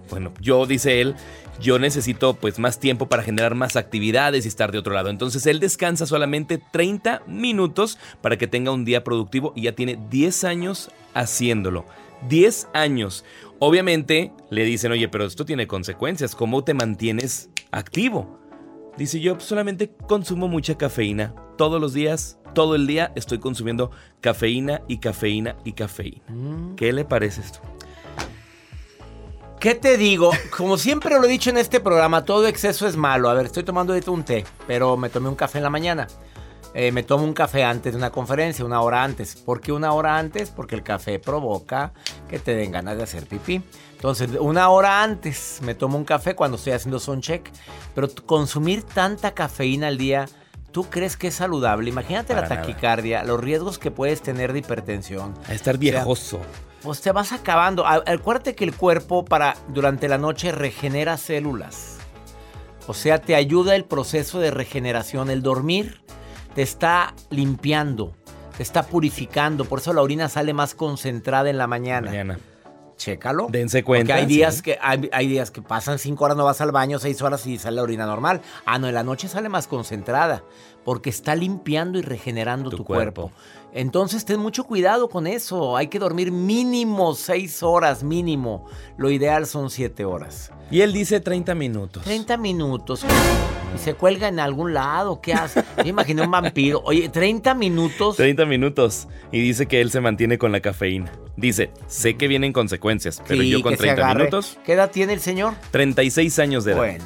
bueno 0.08 0.32
yo 0.40 0.64
dice 0.64 1.02
él 1.02 1.14
yo 1.60 1.78
necesito 1.78 2.34
pues 2.34 2.58
más 2.58 2.78
tiempo 2.78 3.08
para 3.08 3.22
generar 3.22 3.54
más 3.54 3.76
actividades 3.76 4.44
y 4.44 4.48
estar 4.48 4.72
de 4.72 4.78
otro 4.78 4.94
lado 4.94 5.10
entonces 5.10 5.46
él 5.46 5.60
descansa 5.60 6.06
solamente 6.06 6.60
30 6.72 7.22
minutos 7.26 7.98
para 8.20 8.38
que 8.38 8.46
tenga 8.46 8.70
un 8.70 8.84
día 8.84 9.04
productivo 9.04 9.52
y 9.54 9.62
ya 9.62 9.72
tiene 9.72 9.98
10 10.10 10.44
años 10.44 10.90
haciéndolo 11.14 11.84
10 12.28 12.68
años 12.72 13.24
Obviamente 13.64 14.32
le 14.50 14.64
dicen, 14.64 14.90
oye, 14.90 15.08
pero 15.08 15.24
esto 15.24 15.44
tiene 15.44 15.68
consecuencias, 15.68 16.34
¿cómo 16.34 16.64
te 16.64 16.74
mantienes 16.74 17.48
activo? 17.70 18.40
Dice 18.98 19.20
yo 19.20 19.34
"Pues 19.34 19.44
solamente 19.44 19.88
consumo 20.08 20.48
mucha 20.48 20.76
cafeína. 20.76 21.32
Todos 21.56 21.80
los 21.80 21.94
días, 21.94 22.40
todo 22.56 22.74
el 22.74 22.88
día 22.88 23.12
estoy 23.14 23.38
consumiendo 23.38 23.92
cafeína 24.20 24.82
y 24.88 24.98
cafeína 24.98 25.54
y 25.64 25.74
cafeína. 25.74 26.24
¿Qué 26.74 26.92
le 26.92 27.04
parece 27.04 27.40
esto? 27.40 27.60
¿Qué 29.62 29.76
te 29.76 29.96
digo? 29.96 30.32
Como 30.56 30.76
siempre 30.76 31.14
lo 31.14 31.24
he 31.24 31.28
dicho 31.28 31.48
en 31.48 31.56
este 31.56 31.78
programa, 31.78 32.24
todo 32.24 32.48
exceso 32.48 32.84
es 32.84 32.96
malo. 32.96 33.30
A 33.30 33.34
ver, 33.34 33.46
estoy 33.46 33.62
tomando 33.62 33.92
ahorita 33.92 34.10
un 34.10 34.24
té, 34.24 34.44
pero 34.66 34.96
me 34.96 35.08
tomé 35.08 35.28
un 35.28 35.36
café 35.36 35.58
en 35.58 35.62
la 35.62 35.70
mañana. 35.70 36.08
Eh, 36.74 36.90
me 36.90 37.04
tomo 37.04 37.22
un 37.22 37.32
café 37.32 37.62
antes 37.62 37.92
de 37.92 37.96
una 37.96 38.10
conferencia, 38.10 38.64
una 38.64 38.80
hora 38.80 39.04
antes. 39.04 39.36
¿Por 39.36 39.60
qué 39.60 39.70
una 39.70 39.92
hora 39.92 40.18
antes? 40.18 40.50
Porque 40.50 40.74
el 40.74 40.82
café 40.82 41.20
provoca 41.20 41.92
que 42.28 42.40
te 42.40 42.56
den 42.56 42.72
ganas 42.72 42.96
de 42.96 43.04
hacer 43.04 43.28
pipí. 43.28 43.62
Entonces, 43.92 44.30
una 44.40 44.68
hora 44.68 45.00
antes 45.00 45.60
me 45.62 45.76
tomo 45.76 45.96
un 45.96 46.04
café 46.04 46.34
cuando 46.34 46.56
estoy 46.56 46.72
haciendo 46.72 46.98
check. 47.20 47.48
Pero 47.94 48.08
consumir 48.26 48.82
tanta 48.82 49.30
cafeína 49.30 49.86
al 49.86 49.96
día, 49.96 50.28
¿tú 50.72 50.90
crees 50.90 51.16
que 51.16 51.28
es 51.28 51.34
saludable? 51.34 51.88
Imagínate 51.88 52.34
la 52.34 52.42
nada. 52.42 52.62
taquicardia, 52.62 53.22
los 53.22 53.38
riesgos 53.38 53.78
que 53.78 53.92
puedes 53.92 54.22
tener 54.22 54.52
de 54.52 54.58
hipertensión. 54.58 55.34
A 55.46 55.54
estar 55.54 55.78
viejoso. 55.78 56.40
Pues 56.82 57.00
te 57.00 57.12
vas 57.12 57.32
acabando. 57.32 57.86
Acuérdate 57.86 58.54
que 58.54 58.64
el 58.64 58.74
cuerpo 58.74 59.24
para 59.24 59.56
durante 59.68 60.08
la 60.08 60.18
noche 60.18 60.52
regenera 60.52 61.16
células. 61.16 61.98
O 62.88 62.94
sea, 62.94 63.20
te 63.20 63.36
ayuda 63.36 63.76
el 63.76 63.84
proceso 63.84 64.40
de 64.40 64.50
regeneración. 64.50 65.30
El 65.30 65.42
dormir 65.42 66.00
te 66.54 66.62
está 66.62 67.14
limpiando, 67.30 68.14
te 68.56 68.64
está 68.64 68.82
purificando. 68.82 69.64
Por 69.64 69.78
eso 69.78 69.92
la 69.92 70.02
orina 70.02 70.28
sale 70.28 70.52
más 70.52 70.74
concentrada 70.74 71.48
en 71.50 71.58
la 71.58 71.68
mañana. 71.68 72.08
Mañana. 72.08 72.38
Chécalo. 72.96 73.48
Dense 73.50 73.82
cuenta. 73.82 74.14
Porque 74.14 74.20
hay 74.20 74.26
días, 74.26 74.56
sí. 74.56 74.62
que, 74.62 74.78
hay, 74.80 75.08
hay 75.12 75.26
días 75.26 75.50
que 75.50 75.62
pasan 75.62 75.98
cinco 75.98 76.24
horas, 76.24 76.36
no 76.36 76.44
vas 76.44 76.60
al 76.60 76.70
baño, 76.72 76.98
seis 76.98 77.20
horas 77.22 77.46
y 77.46 77.58
sale 77.58 77.76
la 77.76 77.82
orina 77.82 78.06
normal. 78.06 78.42
Ah, 78.66 78.78
no, 78.78 78.86
en 78.88 78.94
la 78.94 79.02
noche 79.02 79.28
sale 79.28 79.48
más 79.48 79.66
concentrada. 79.66 80.42
Porque 80.84 81.10
está 81.10 81.34
limpiando 81.36 81.98
y 81.98 82.02
regenerando 82.02 82.70
tu, 82.70 82.78
Tu 82.78 82.84
cuerpo. 82.84 83.30
cuerpo. 83.30 83.36
Entonces 83.74 84.24
ten 84.24 84.38
mucho 84.38 84.64
cuidado 84.64 85.08
con 85.08 85.26
eso. 85.26 85.76
Hay 85.76 85.86
que 85.88 85.98
dormir 85.98 86.30
mínimo 86.30 87.14
seis 87.14 87.62
horas, 87.62 88.02
mínimo. 88.04 88.66
Lo 88.98 89.10
ideal 89.10 89.46
son 89.46 89.70
siete 89.70 90.04
horas. 90.04 90.50
Y 90.70 90.80
él 90.82 90.92
dice 90.92 91.20
30 91.20 91.54
minutos. 91.54 92.02
30 92.04 92.36
minutos. 92.36 93.04
Y 93.74 93.78
se 93.78 93.94
cuelga 93.94 94.28
en 94.28 94.40
algún 94.40 94.74
lado. 94.74 95.20
¿Qué 95.20 95.32
hace? 95.34 95.64
Yo 95.78 95.84
imaginé 95.84 96.22
un 96.22 96.30
vampiro. 96.30 96.82
Oye, 96.84 97.08
30 97.08 97.54
minutos. 97.54 98.16
30 98.16 98.44
minutos. 98.46 99.08
Y 99.30 99.40
dice 99.40 99.66
que 99.66 99.80
él 99.80 99.90
se 99.90 100.00
mantiene 100.00 100.36
con 100.38 100.52
la 100.52 100.60
cafeína. 100.60 101.10
Dice, 101.36 101.70
sé 101.86 102.16
que 102.16 102.28
vienen 102.28 102.52
consecuencias, 102.52 103.22
pero 103.26 103.40
Sí, 103.42 103.48
yo 103.50 103.62
con 103.62 103.70
que 103.72 103.76
se 103.78 103.82
30 103.84 104.02
agarre. 104.02 104.18
minutos, 104.20 104.58
¿Qué 104.64 104.74
edad 104.74 104.90
tiene 104.90 105.14
el 105.14 105.20
señor? 105.20 105.54
36 105.70 106.38
años 106.38 106.64
de 106.64 106.72
edad. 106.72 106.78
Bueno, 106.78 107.04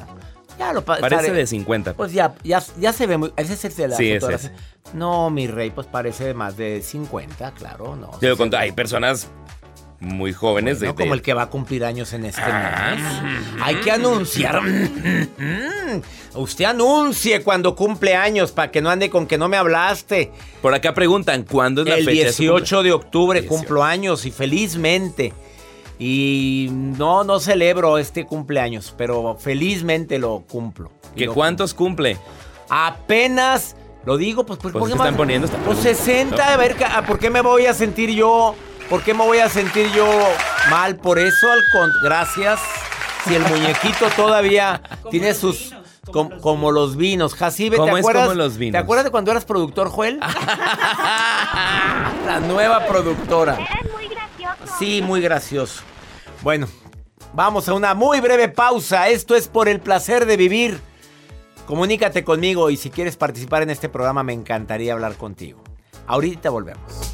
Ya 0.57 0.73
lo 0.73 0.83
pa- 0.83 0.97
Parece 0.99 1.27
pare- 1.27 1.37
de 1.37 1.47
50. 1.47 1.93
Pues 1.93 2.11
ya, 2.13 2.33
ya, 2.43 2.63
ya 2.79 2.91
se 2.93 3.05
ve 3.07 3.17
muy. 3.17 3.31
Ese 3.37 3.53
es 3.53 3.65
el 3.65 3.75
de 3.75 3.87
la 3.89 3.95
Sí, 3.97 4.09
ese. 4.11 4.51
No, 4.93 5.29
mi 5.29 5.47
rey, 5.47 5.69
pues 5.71 5.85
parece 5.87 6.23
de 6.25 6.33
más 6.33 6.57
de 6.57 6.81
50, 6.81 7.51
claro, 7.51 7.95
no. 7.95 8.11
Sí, 8.19 8.27
sí. 8.35 8.55
hay 8.57 8.71
personas 8.71 9.27
muy 9.99 10.31
jóvenes 10.31 10.79
No 10.79 10.87
de, 10.87 10.93
como 10.95 11.11
de- 11.11 11.15
el 11.17 11.21
que 11.21 11.33
va 11.33 11.43
a 11.43 11.49
cumplir 11.49 11.83
años 11.83 12.13
en 12.13 12.25
este 12.25 12.41
Ah. 12.43 12.95
mes. 12.95 13.61
Hay 13.63 13.75
que 13.77 13.91
anunciar. 13.91 14.61
Usted 16.35 16.65
anuncie 16.65 17.41
cuando 17.43 17.75
cumple 17.75 18.15
años 18.15 18.51
para 18.51 18.71
que 18.71 18.81
no 18.81 18.89
ande 18.89 19.09
con 19.09 19.25
que 19.27 19.37
no 19.37 19.49
me 19.49 19.57
hablaste. 19.57 20.31
Por 20.61 20.73
acá 20.73 20.93
preguntan 20.93 21.43
cuándo 21.43 21.81
es 21.81 21.87
la 21.87 21.95
El 21.95 22.05
fecha 22.05 22.31
su 22.31 22.43
18 22.43 22.83
de 22.83 22.91
octubre 22.93 23.41
18. 23.41 23.55
cumplo 23.57 23.83
años 23.83 24.25
y 24.25 24.31
felizmente. 24.31 25.33
Y 25.99 26.69
no, 26.71 27.23
no 27.23 27.39
celebro 27.39 27.97
este 27.97 28.25
cumpleaños, 28.25 28.93
pero 28.97 29.35
felizmente 29.39 30.19
lo 30.19 30.43
cumplo. 30.47 30.91
¿Que 31.15 31.25
lo- 31.25 31.33
cuántos 31.33 31.73
cumple? 31.73 32.17
Apenas 32.69 33.75
lo 34.05 34.17
digo, 34.17 34.45
pues, 34.45 34.59
pues, 34.59 34.71
Pues 34.73 34.81
¿por 34.81 34.87
qué 34.89 34.93
están 34.93 35.11
más? 35.13 35.17
poniendo 35.17 35.45
esta 35.47 35.57
Pues 35.59 35.79
pregunta. 35.79 36.03
60, 36.05 36.53
a 36.53 36.57
ver, 36.57 36.75
¿por 37.07 37.19
qué 37.19 37.29
me 37.29 37.41
voy 37.41 37.65
a 37.65 37.73
sentir 37.73 38.11
yo? 38.11 38.55
¿Por 38.89 39.03
qué 39.03 39.13
me 39.13 39.25
voy 39.25 39.39
a 39.39 39.49
sentir 39.49 39.91
yo 39.91 40.07
mal 40.69 40.95
por 40.97 41.19
eso? 41.19 41.51
Al 41.51 41.59
con- 41.73 41.91
gracias. 42.03 42.59
Si 43.27 43.35
el 43.35 43.41
muñequito 43.43 44.07
todavía 44.15 44.81
tiene 45.11 45.33
sus 45.33 45.73
com- 46.11 46.29
como 46.41 46.71
los 46.71 46.95
vinos. 46.95 47.33
Jacibe, 47.35 47.75
¿te 47.75 47.81
¿Cómo 47.81 47.97
es 47.97 48.01
acuerdas? 48.01 48.27
como 48.27 48.35
los 48.37 48.57
vinos? 48.57 48.71
¿Te 48.73 48.77
acuerdas 48.77 49.03
de 49.05 49.11
cuando 49.11 49.31
eras 49.31 49.43
productor, 49.45 49.89
Joel? 49.89 50.19
La 52.25 52.39
nueva 52.47 52.85
productora. 52.85 53.57
Sí, 54.77 55.01
muy 55.01 55.21
gracioso. 55.21 55.81
Bueno, 56.43 56.67
vamos 57.33 57.67
a 57.67 57.73
una 57.73 57.95
muy 57.95 58.19
breve 58.19 58.47
pausa. 58.47 59.09
Esto 59.09 59.35
es 59.35 59.47
por 59.47 59.67
el 59.67 59.79
placer 59.79 60.25
de 60.25 60.37
vivir. 60.37 60.79
Comunícate 61.65 62.23
conmigo 62.23 62.69
y 62.69 62.77
si 62.77 62.91
quieres 62.91 63.17
participar 63.17 63.63
en 63.63 63.71
este 63.71 63.89
programa 63.89 64.23
me 64.23 64.33
encantaría 64.33 64.93
hablar 64.93 65.15
contigo. 65.15 65.63
Ahorita 66.05 66.49
volvemos. 66.49 67.13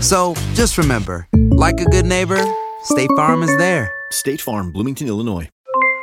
So 0.00 0.34
just 0.54 0.78
remember, 0.78 1.28
like 1.50 1.80
a 1.80 1.84
good 1.84 2.06
neighbor, 2.06 2.40
State 2.84 3.10
Farm 3.16 3.42
is 3.42 3.56
there. 3.58 3.90
State 4.10 4.40
Farm, 4.40 4.72
Bloomington, 4.72 5.08
Illinois. 5.08 5.48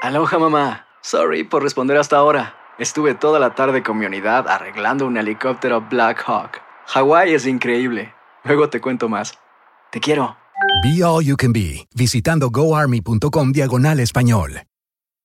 Aloha 0.03 0.37
mamá. 0.37 0.85
Sorry 1.01 1.43
por 1.43 1.63
responder 1.63 1.97
hasta 1.97 2.17
ahora. 2.17 2.53
Estuve 2.77 3.15
toda 3.15 3.39
la 3.39 3.55
tarde 3.55 3.81
con 3.83 3.97
mi 3.97 4.05
unidad 4.05 4.47
arreglando 4.47 5.05
un 5.07 5.17
helicóptero 5.17 5.81
Black 5.89 6.21
Hawk. 6.27 6.61
Hawái 6.87 7.33
es 7.33 7.47
increíble. 7.47 8.13
Luego 8.43 8.69
te 8.69 8.81
cuento 8.81 9.09
más. 9.09 9.33
Te 9.91 9.99
quiero. 9.99 10.35
Be 10.83 11.03
All 11.03 11.23
You 11.23 11.37
Can 11.37 11.53
Be, 11.53 11.87
visitando 11.95 12.49
goarmy.com 12.49 13.51
diagonal 13.51 13.99
español. 13.99 14.61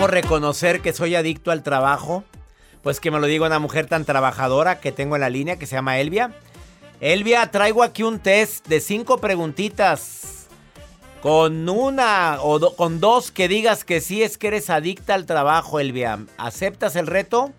¿Cómo 0.00 0.08
reconocer 0.08 0.80
que 0.80 0.94
soy 0.94 1.14
adicto 1.14 1.50
al 1.50 1.62
trabajo? 1.62 2.24
Pues 2.82 3.00
que 3.00 3.10
me 3.10 3.20
lo 3.20 3.26
diga 3.26 3.46
una 3.46 3.58
mujer 3.58 3.84
tan 3.84 4.06
trabajadora 4.06 4.80
que 4.80 4.92
tengo 4.92 5.14
en 5.16 5.20
la 5.20 5.28
línea 5.28 5.56
que 5.58 5.66
se 5.66 5.76
llama 5.76 5.98
Elvia. 5.98 6.30
Elvia, 7.02 7.50
traigo 7.50 7.82
aquí 7.82 8.02
un 8.02 8.18
test 8.18 8.66
de 8.66 8.80
cinco 8.80 9.18
preguntitas. 9.18 10.48
Con 11.20 11.68
una 11.68 12.38
o 12.40 12.58
do- 12.58 12.74
con 12.76 12.98
dos 12.98 13.30
que 13.30 13.46
digas 13.46 13.84
que 13.84 14.00
sí 14.00 14.22
es 14.22 14.38
que 14.38 14.46
eres 14.48 14.70
adicta 14.70 15.12
al 15.12 15.26
trabajo, 15.26 15.80
Elvia. 15.80 16.20
¿Aceptas 16.38 16.96
el 16.96 17.06
reto? 17.06 17.52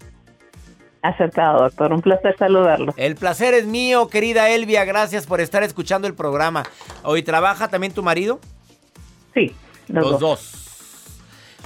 Aceptado, 1.03 1.59
doctor. 1.59 1.93
Un 1.93 2.01
placer 2.01 2.35
saludarlo. 2.39 2.95
El 2.97 3.17
placer 3.17 3.53
es 3.53 3.67
mío, 3.67 4.07
querida 4.07 4.49
Elvia. 4.49 4.83
Gracias 4.83 5.27
por 5.27 5.41
estar 5.41 5.61
escuchando 5.61 6.07
el 6.07 6.15
programa. 6.15 6.63
¿Hoy 7.03 7.21
trabaja 7.21 7.67
también 7.67 7.93
tu 7.93 8.01
marido? 8.01 8.39
Sí, 9.35 9.55
los, 9.87 10.01
Los 10.09 10.11
dos. 10.13 10.19
dos. 10.21 10.57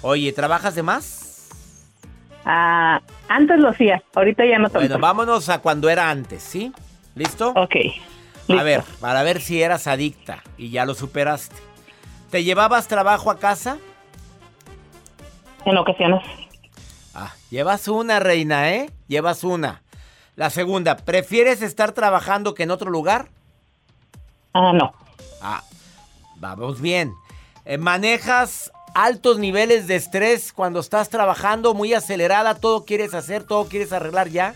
Oye, 0.08 0.32
¿trabajas 0.34 0.76
de 0.76 0.84
más? 0.84 1.50
Ah, 2.46 3.02
antes 3.28 3.58
lo 3.58 3.70
hacía, 3.70 4.04
ahorita 4.14 4.46
ya 4.46 4.60
no 4.60 4.70
tanto. 4.70 4.88
Bueno, 4.88 5.00
vámonos 5.00 5.50
a 5.50 5.62
cuando 5.62 5.90
era 5.90 6.12
antes, 6.12 6.44
¿sí? 6.44 6.72
¿Listo? 7.16 7.50
Ok. 7.56 7.76
A 8.50 8.62
ver, 8.62 8.84
para 9.02 9.24
ver 9.24 9.42
si 9.42 9.64
eras 9.64 9.88
adicta 9.88 10.44
y 10.60 10.70
ya 10.70 10.86
lo 10.86 10.94
superaste. 10.94 11.56
¿Te 12.30 12.44
llevabas 12.44 12.88
trabajo 12.88 13.32
a 13.32 13.40
casa? 13.40 13.80
En 15.66 15.76
ocasiones. 15.76 16.22
Ah, 17.16 17.34
llevas 17.50 17.88
una, 17.88 18.20
reina, 18.20 18.74
¿eh? 18.74 18.92
Llevas 19.08 19.44
una. 19.44 19.82
La 20.36 20.52
segunda, 20.52 20.98
¿prefieres 20.98 21.64
estar 21.64 21.94
trabajando 21.94 22.54
que 22.54 22.62
en 22.62 22.70
otro 22.70 22.92
lugar? 22.92 23.30
Ah, 24.54 24.72
no. 24.72 24.94
Ah, 25.42 25.64
vamos 26.36 26.80
bien. 26.80 27.12
Eh, 27.66 27.80
¿Manejas 27.80 28.72
altos 28.96 29.38
niveles 29.38 29.88
de 29.88 29.98
estrés 29.98 30.52
cuando 30.54 30.80
estás 30.80 31.10
trabajando, 31.10 31.76
muy 31.76 31.94
acelerada, 31.94 32.56
todo 32.56 32.86
quieres 32.86 33.14
hacer, 33.14 33.44
todo 33.44 33.68
quieres 33.68 33.94
arreglar 33.94 34.30
ya? 34.30 34.56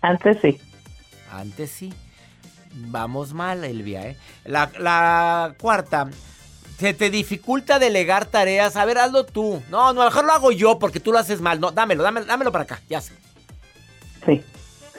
Antes 0.00 0.38
sí. 0.42 0.58
Antes 1.30 1.70
sí. 1.70 1.92
Vamos 2.72 3.32
mal, 3.32 3.62
Elvia, 3.62 4.08
¿eh? 4.08 4.16
La, 4.44 4.72
la 4.78 5.54
cuarta. 5.60 6.08
¿Se 6.78 6.92
te 6.92 7.10
dificulta 7.10 7.78
delegar 7.78 8.26
tareas? 8.26 8.74
A 8.76 8.84
ver, 8.84 8.98
hazlo 8.98 9.24
tú. 9.24 9.62
No, 9.70 9.92
no, 9.92 10.04
mejor 10.04 10.24
lo 10.24 10.32
hago 10.32 10.50
yo 10.50 10.78
porque 10.78 10.98
tú 10.98 11.12
lo 11.12 11.18
haces 11.18 11.40
mal. 11.40 11.60
No, 11.60 11.70
dámelo, 11.70 12.02
dámelo, 12.02 12.26
dámelo 12.26 12.50
para 12.50 12.64
acá. 12.64 12.80
Ya 12.88 13.00
sé. 13.00 13.12
Sí. 14.26 14.42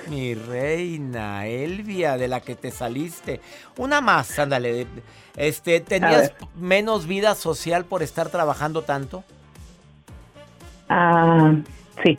Mi 0.07 0.35
reina, 0.35 1.47
Elvia, 1.47 2.17
de 2.17 2.27
la 2.27 2.41
que 2.41 2.55
te 2.55 2.71
saliste. 2.71 3.41
Una 3.77 4.01
más, 4.01 4.37
ándale. 4.37 4.87
Este, 5.35 5.79
¿tenías 5.79 6.33
menos 6.55 7.07
vida 7.07 7.35
social 7.35 7.85
por 7.85 8.03
estar 8.03 8.29
trabajando 8.29 8.83
tanto? 8.83 9.23
Ah, 10.89 11.53
sí. 12.03 12.17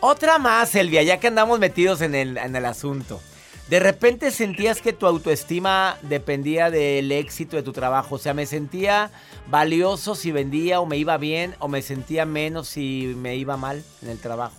Otra 0.00 0.38
más, 0.38 0.74
Elvia, 0.74 1.02
ya 1.02 1.18
que 1.18 1.28
andamos 1.28 1.58
metidos 1.58 2.00
en 2.00 2.14
el, 2.14 2.36
en 2.36 2.54
el 2.54 2.64
asunto. 2.64 3.20
De 3.68 3.80
repente 3.80 4.30
sentías 4.30 4.80
que 4.80 4.92
tu 4.92 5.06
autoestima 5.06 5.96
dependía 6.02 6.70
del 6.70 7.10
éxito 7.10 7.56
de 7.56 7.64
tu 7.64 7.72
trabajo. 7.72 8.14
O 8.14 8.18
sea, 8.18 8.32
me 8.32 8.46
sentía 8.46 9.10
valioso 9.48 10.14
si 10.14 10.30
vendía 10.30 10.80
o 10.80 10.86
me 10.86 10.96
iba 10.96 11.16
bien, 11.16 11.54
o 11.58 11.66
me 11.66 11.82
sentía 11.82 12.26
menos 12.26 12.68
si 12.68 13.14
me 13.16 13.34
iba 13.34 13.56
mal 13.56 13.82
en 14.02 14.10
el 14.10 14.20
trabajo. 14.20 14.54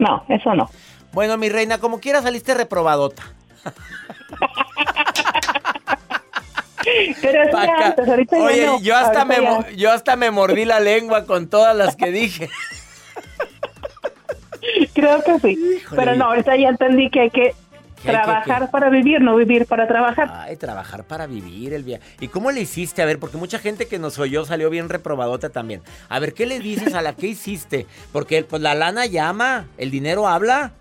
No, 0.00 0.24
eso 0.28 0.54
no. 0.54 0.68
Bueno, 1.12 1.36
mi 1.36 1.48
reina, 1.48 1.78
como 1.78 2.00
quiera 2.00 2.22
saliste 2.22 2.54
reprobadota. 2.54 3.22
Pero 7.20 7.42
es 7.42 7.50
que 7.50 7.84
antes, 7.84 8.08
ahorita 8.08 8.38
ya 8.38 8.44
Oye, 8.44 8.66
no, 8.66 8.80
yo, 8.80 8.96
hasta 8.96 9.22
ahorita 9.22 9.24
me, 9.24 9.36
ya. 9.42 9.70
yo 9.76 9.92
hasta 9.92 10.16
me 10.16 10.30
mordí 10.30 10.64
la 10.64 10.80
lengua 10.80 11.26
con 11.26 11.48
todas 11.48 11.76
las 11.76 11.94
que 11.96 12.10
dije. 12.10 12.48
Creo 14.94 15.22
que 15.22 15.38
sí. 15.40 15.82
Pero 15.94 16.14
no, 16.16 16.26
ahorita 16.26 16.56
ya 16.56 16.68
entendí 16.68 17.10
que 17.10 17.20
hay 17.20 17.30
que 17.30 17.54
¿Qué 18.02 18.08
hay 18.08 18.16
que 18.16 18.22
trabajar 18.22 18.70
para 18.70 18.88
vivir, 18.88 19.20
no 19.20 19.36
vivir 19.36 19.66
para 19.66 19.86
trabajar. 19.86 20.30
Ay, 20.32 20.56
trabajar 20.56 21.04
para 21.04 21.26
vivir 21.26 21.74
el 21.74 21.84
viaje. 21.84 22.02
¿Y 22.20 22.28
cómo 22.28 22.50
le 22.50 22.62
hiciste? 22.62 23.02
A 23.02 23.04
ver, 23.04 23.18
porque 23.18 23.36
mucha 23.36 23.58
gente 23.58 23.86
que 23.86 23.98
nos 23.98 24.18
oyó 24.18 24.44
salió 24.46 24.70
bien 24.70 24.88
reprobadota 24.88 25.50
también. 25.50 25.82
A 26.08 26.18
ver, 26.18 26.32
¿qué 26.32 26.46
le 26.46 26.60
dices 26.60 26.94
a 26.94 27.02
la 27.02 27.14
que 27.14 27.26
hiciste? 27.26 27.86
Porque 28.10 28.42
pues 28.42 28.62
la 28.62 28.74
lana 28.74 29.04
llama, 29.04 29.66
el 29.76 29.90
dinero 29.90 30.26
habla. 30.26 30.72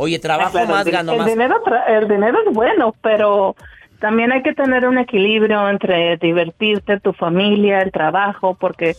Oye, 0.00 0.20
trabajo 0.20 0.52
Claro, 0.52 0.68
más, 0.70 0.86
el, 0.86 0.92
gano 0.92 1.12
el 1.12 1.18
más. 1.18 1.26
Dinero 1.26 1.56
el 1.88 2.06
dinero 2.08 2.38
es 2.46 2.54
bueno, 2.54 2.94
pero 3.02 3.56
también 3.98 4.30
hay 4.30 4.42
que 4.44 4.54
tener 4.54 4.86
un 4.86 4.96
equilibrio 4.96 5.68
entre 5.68 6.16
divertirte, 6.18 7.00
tu 7.00 7.12
familia, 7.12 7.80
el 7.82 7.90
trabajo, 7.90 8.54
porque 8.54 8.94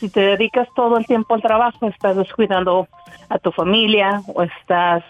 si 0.00 0.08
te 0.08 0.20
dedicas 0.20 0.66
todo 0.74 0.98
el 0.98 1.06
tiempo 1.06 1.34
al 1.34 1.42
trabajo, 1.42 1.86
estás 1.86 2.16
descuidando 2.16 2.88
a 3.28 3.38
tu 3.38 3.52
familia 3.52 4.22
o 4.34 4.42
estás 4.42 5.04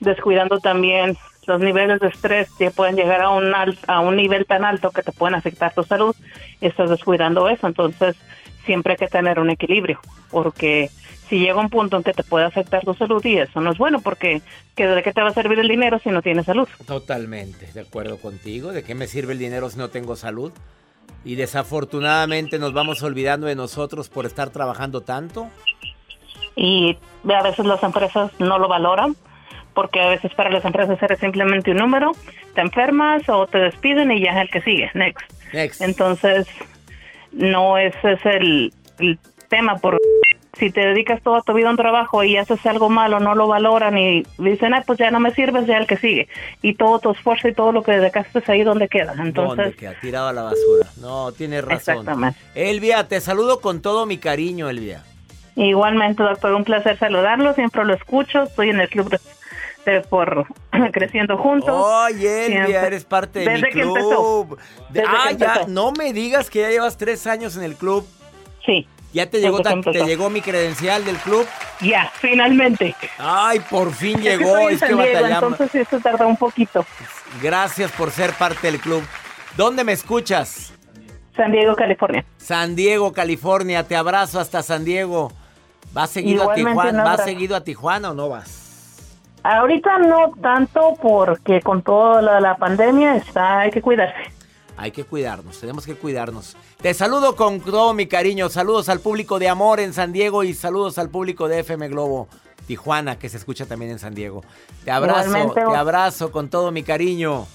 descuidando 0.00 0.58
también 0.60 1.16
los 1.46 1.60
niveles 1.60 2.00
de 2.00 2.08
estrés 2.08 2.50
que 2.58 2.70
pueden 2.70 2.96
llegar 2.96 3.22
a 3.22 3.30
un 3.30 3.54
al- 3.54 3.78
a 3.86 4.00
un 4.00 4.16
nivel 4.16 4.44
tan 4.44 4.64
alto 4.66 4.90
que 4.90 5.02
te 5.02 5.12
pueden 5.12 5.34
afectar 5.34 5.72
tu 5.72 5.82
salud 5.84 6.14
y 6.60 6.66
estás 6.66 6.90
descuidando 6.90 7.48
eso. 7.48 7.66
Entonces, 7.66 8.16
siempre 8.64 8.92
hay 8.92 8.96
que 8.98 9.08
tener 9.08 9.38
un 9.38 9.50
equilibrio, 9.50 10.00
porque 10.30 10.90
si 11.28 11.38
llega 11.38 11.58
un 11.58 11.70
punto 11.70 11.96
en 11.96 12.02
que 12.02 12.12
te 12.12 12.22
puede 12.22 12.44
afectar 12.44 12.84
tu 12.84 12.94
salud 12.94 13.24
y 13.24 13.38
eso 13.38 13.60
no 13.60 13.72
es 13.72 13.78
bueno, 13.78 14.00
porque 14.00 14.42
que 14.76 14.86
¿de 14.86 15.02
qué 15.02 15.12
te 15.12 15.22
va 15.22 15.28
a 15.28 15.34
servir 15.34 15.58
el 15.58 15.68
dinero 15.68 15.98
si 15.98 16.10
no 16.10 16.22
tienes 16.22 16.46
salud? 16.46 16.68
Totalmente, 16.86 17.66
de 17.72 17.80
acuerdo 17.80 18.18
contigo. 18.18 18.72
¿De 18.72 18.82
qué 18.82 18.94
me 18.94 19.06
sirve 19.06 19.32
el 19.32 19.38
dinero 19.38 19.70
si 19.70 19.78
no 19.78 19.88
tengo 19.88 20.16
salud? 20.16 20.52
Y 21.24 21.36
desafortunadamente 21.36 22.58
nos 22.58 22.72
vamos 22.74 23.02
olvidando 23.02 23.46
de 23.46 23.54
nosotros 23.54 24.08
por 24.08 24.26
estar 24.26 24.50
trabajando 24.50 25.00
tanto. 25.00 25.48
Y 26.56 26.96
a 27.28 27.42
veces 27.42 27.64
las 27.64 27.82
empresas 27.82 28.30
no 28.38 28.58
lo 28.58 28.68
valoran, 28.68 29.16
porque 29.72 30.00
a 30.00 30.08
veces 30.08 30.32
para 30.34 30.50
las 30.50 30.64
empresas 30.64 31.02
eres 31.02 31.18
simplemente 31.18 31.70
un 31.70 31.78
número, 31.78 32.12
te 32.54 32.60
enfermas 32.60 33.28
o 33.28 33.46
te 33.46 33.58
despiden 33.58 34.12
y 34.12 34.20
ya 34.20 34.32
es 34.32 34.42
el 34.42 34.50
que 34.50 34.60
sigue, 34.60 34.90
next. 34.94 35.32
Next. 35.52 35.80
Entonces, 35.80 36.46
no 37.34 37.78
ese 37.78 38.12
es 38.12 38.26
el, 38.26 38.72
el 38.98 39.18
tema, 39.48 39.76
por 39.76 39.98
si 40.58 40.70
te 40.70 40.80
dedicas 40.80 41.22
toda 41.22 41.42
tu 41.42 41.52
vida 41.52 41.68
a 41.68 41.70
un 41.72 41.76
trabajo 41.76 42.22
y 42.22 42.36
haces 42.36 42.64
algo 42.66 42.88
malo, 42.88 43.20
no 43.20 43.34
lo 43.34 43.48
valoran 43.48 43.98
y 43.98 44.24
dicen, 44.38 44.74
ah, 44.74 44.82
pues 44.86 44.98
ya 44.98 45.10
no 45.10 45.20
me 45.20 45.32
sirves, 45.32 45.66
ya 45.66 45.78
el 45.78 45.86
que 45.86 45.96
sigue. 45.96 46.28
Y 46.62 46.74
todo 46.74 46.98
tu 47.00 47.10
esfuerzo 47.10 47.48
y 47.48 47.54
todo 47.54 47.72
lo 47.72 47.82
que 47.82 47.92
dedicaste 47.92 48.38
es 48.38 48.48
ahí 48.48 48.62
donde 48.62 48.88
queda. 48.88 49.14
¿Dónde 49.14 49.28
Entonces, 49.28 49.76
queda? 49.76 49.94
Tirado 50.00 50.28
a 50.28 50.32
la 50.32 50.42
basura. 50.42 50.86
No, 51.00 51.32
tienes 51.32 51.62
razón. 51.62 51.76
Exactamente. 51.98 52.38
Elvia, 52.54 53.08
te 53.08 53.20
saludo 53.20 53.60
con 53.60 53.82
todo 53.82 54.06
mi 54.06 54.18
cariño, 54.18 54.68
Elvia. 54.68 55.02
igualmente, 55.56 56.22
doctor, 56.22 56.54
un 56.54 56.64
placer 56.64 56.98
saludarlo, 56.98 57.52
siempre 57.54 57.84
lo 57.84 57.94
escucho, 57.94 58.44
estoy 58.44 58.70
en 58.70 58.80
el 58.80 58.88
club 58.88 59.10
de 59.92 60.00
por 60.02 60.46
Creciendo 60.92 61.36
Juntos. 61.38 61.70
Oye, 61.74 62.46
Elvia, 62.46 62.66
Siempre. 62.66 62.86
eres 62.86 63.04
parte 63.04 63.40
de 63.40 63.50
Desde 63.50 63.70
que 63.70 63.82
empezó. 63.82 64.08
club. 64.46 64.58
De- 64.90 65.00
Desde 65.00 65.08
ah, 65.16 65.28
que 65.30 65.36
ya, 65.36 65.64
no 65.68 65.92
me 65.92 66.12
digas 66.12 66.50
que 66.50 66.60
ya 66.60 66.70
llevas 66.70 66.96
tres 66.96 67.26
años 67.26 67.56
en 67.56 67.62
el 67.62 67.76
club. 67.76 68.06
Sí. 68.64 68.86
¿Ya 69.12 69.30
te 69.30 69.40
llegó, 69.40 69.58
que 69.62 69.92
te 69.92 70.04
llegó 70.04 70.28
mi 70.28 70.40
credencial 70.40 71.04
del 71.04 71.16
club? 71.18 71.46
Ya, 71.80 72.10
finalmente. 72.16 72.96
Ay, 73.18 73.60
por 73.70 73.92
fin 73.92 74.16
Es 74.18 74.22
que 74.22 74.28
llegó. 74.38 74.68
Es 74.68 74.80
que 74.80 74.92
Diego, 74.92 75.26
entonces 75.28 75.74
eso 75.76 76.00
tardó 76.00 76.26
un 76.26 76.36
poquito. 76.36 76.84
Gracias 77.40 77.92
por 77.92 78.10
ser 78.10 78.32
parte 78.32 78.66
del 78.70 78.80
club. 78.80 79.04
¿Dónde 79.56 79.84
me 79.84 79.92
escuchas? 79.92 80.72
San 81.36 81.52
Diego, 81.52 81.76
California. 81.76 82.24
San 82.38 82.74
Diego, 82.74 83.12
California. 83.12 83.84
Te 83.86 83.94
abrazo 83.94 84.40
hasta 84.40 84.64
San 84.64 84.84
Diego. 84.84 85.32
¿Vas 85.92 86.10
seguido 86.10 86.42
Igualmente, 86.42 86.70
a 86.70 86.74
Tijuana? 86.74 87.04
¿Vas 87.04 87.24
seguido 87.24 87.56
a 87.56 87.60
Tijuana 87.62 88.10
o 88.10 88.14
no 88.14 88.28
vas? 88.28 88.63
Ahorita 89.44 89.98
no 89.98 90.32
tanto 90.40 90.94
porque 91.00 91.60
con 91.60 91.82
toda 91.82 92.22
la, 92.22 92.40
la 92.40 92.56
pandemia 92.56 93.16
está, 93.16 93.60
hay 93.60 93.70
que 93.70 93.82
cuidarse. 93.82 94.32
Hay 94.76 94.90
que 94.90 95.04
cuidarnos, 95.04 95.60
tenemos 95.60 95.84
que 95.86 95.94
cuidarnos. 95.94 96.56
Te 96.80 96.94
saludo 96.94 97.36
con 97.36 97.60
todo 97.60 97.94
mi 97.94 98.06
cariño. 98.06 98.48
Saludos 98.48 98.88
al 98.88 99.00
público 99.00 99.38
de 99.38 99.48
Amor 99.48 99.80
en 99.80 99.92
San 99.92 100.12
Diego 100.12 100.44
y 100.44 100.54
saludos 100.54 100.98
al 100.98 101.10
público 101.10 101.46
de 101.46 101.60
FM 101.60 101.88
Globo 101.88 102.26
Tijuana, 102.66 103.18
que 103.18 103.28
se 103.28 103.36
escucha 103.36 103.66
también 103.66 103.92
en 103.92 103.98
San 103.98 104.14
Diego. 104.14 104.42
Te 104.84 104.90
abrazo, 104.90 105.28
Igualmente. 105.28 105.60
te 105.60 105.76
abrazo 105.76 106.32
con 106.32 106.48
todo 106.48 106.72
mi 106.72 106.82
cariño. 106.82 107.46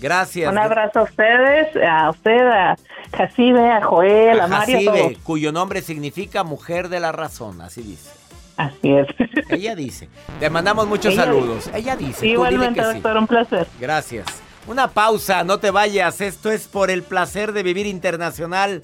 Gracias. 0.00 0.52
Un 0.52 0.58
abrazo 0.58 1.00
a 1.00 1.02
ustedes, 1.04 1.68
a 1.82 2.10
usted, 2.10 2.46
a 2.46 2.76
Jacibe, 3.16 3.70
a 3.70 3.82
Joel, 3.82 4.38
a, 4.38 4.46
Mario, 4.46 4.76
a 4.76 4.80
Jacibe, 4.80 5.02
todos. 5.02 5.22
cuyo 5.24 5.50
nombre 5.50 5.80
significa 5.82 6.44
mujer 6.44 6.88
de 6.88 7.00
la 7.00 7.10
razón, 7.10 7.60
así 7.62 7.82
dice. 7.82 8.17
Así 8.58 8.92
es. 8.92 9.06
Ella 9.48 9.74
dice. 9.74 10.08
Te 10.40 10.50
mandamos 10.50 10.86
muchos 10.86 11.14
Ella 11.14 11.24
saludos. 11.24 11.64
dice. 11.64 11.78
Ella 11.78 11.96
dice. 11.96 12.26
Igualmente, 12.26 12.80
sí. 12.82 12.86
doctor, 12.94 13.16
un 13.16 13.26
placer. 13.26 13.66
Gracias. 13.80 14.26
Una 14.66 14.88
pausa, 14.88 15.44
no 15.44 15.58
te 15.58 15.70
vayas. 15.70 16.20
Esto 16.20 16.50
es 16.50 16.68
por 16.68 16.90
el 16.90 17.02
placer 17.02 17.52
de 17.52 17.62
vivir 17.62 17.86
internacional. 17.86 18.82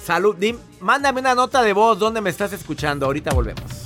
Salud. 0.00 0.36
Dim- 0.36 0.58
mándame 0.80 1.20
una 1.20 1.34
nota 1.34 1.62
de 1.62 1.72
voz 1.72 1.98
donde 1.98 2.20
me 2.20 2.30
estás 2.30 2.52
escuchando. 2.52 3.06
Ahorita 3.06 3.32
volvemos. 3.34 3.85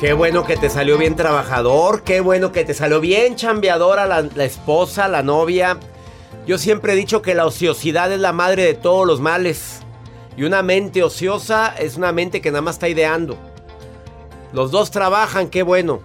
Qué 0.00 0.14
bueno 0.14 0.46
que 0.46 0.56
te 0.56 0.70
salió 0.70 0.96
bien 0.96 1.14
trabajador, 1.14 2.04
qué 2.04 2.22
bueno 2.22 2.52
que 2.52 2.64
te 2.64 2.72
salió 2.72 3.02
bien 3.02 3.36
chambeadora 3.36 4.06
la, 4.06 4.22
la 4.22 4.44
esposa, 4.44 5.08
la 5.08 5.22
novia. 5.22 5.78
Yo 6.46 6.56
siempre 6.56 6.94
he 6.94 6.96
dicho 6.96 7.20
que 7.20 7.34
la 7.34 7.44
ociosidad 7.44 8.10
es 8.10 8.18
la 8.18 8.32
madre 8.32 8.64
de 8.64 8.72
todos 8.72 9.06
los 9.06 9.20
males. 9.20 9.80
Y 10.38 10.44
una 10.44 10.62
mente 10.62 11.02
ociosa 11.02 11.74
es 11.78 11.98
una 11.98 12.12
mente 12.12 12.40
que 12.40 12.50
nada 12.50 12.62
más 12.62 12.76
está 12.76 12.88
ideando. 12.88 13.36
Los 14.54 14.70
dos 14.70 14.90
trabajan, 14.90 15.50
qué 15.50 15.62
bueno. 15.62 16.00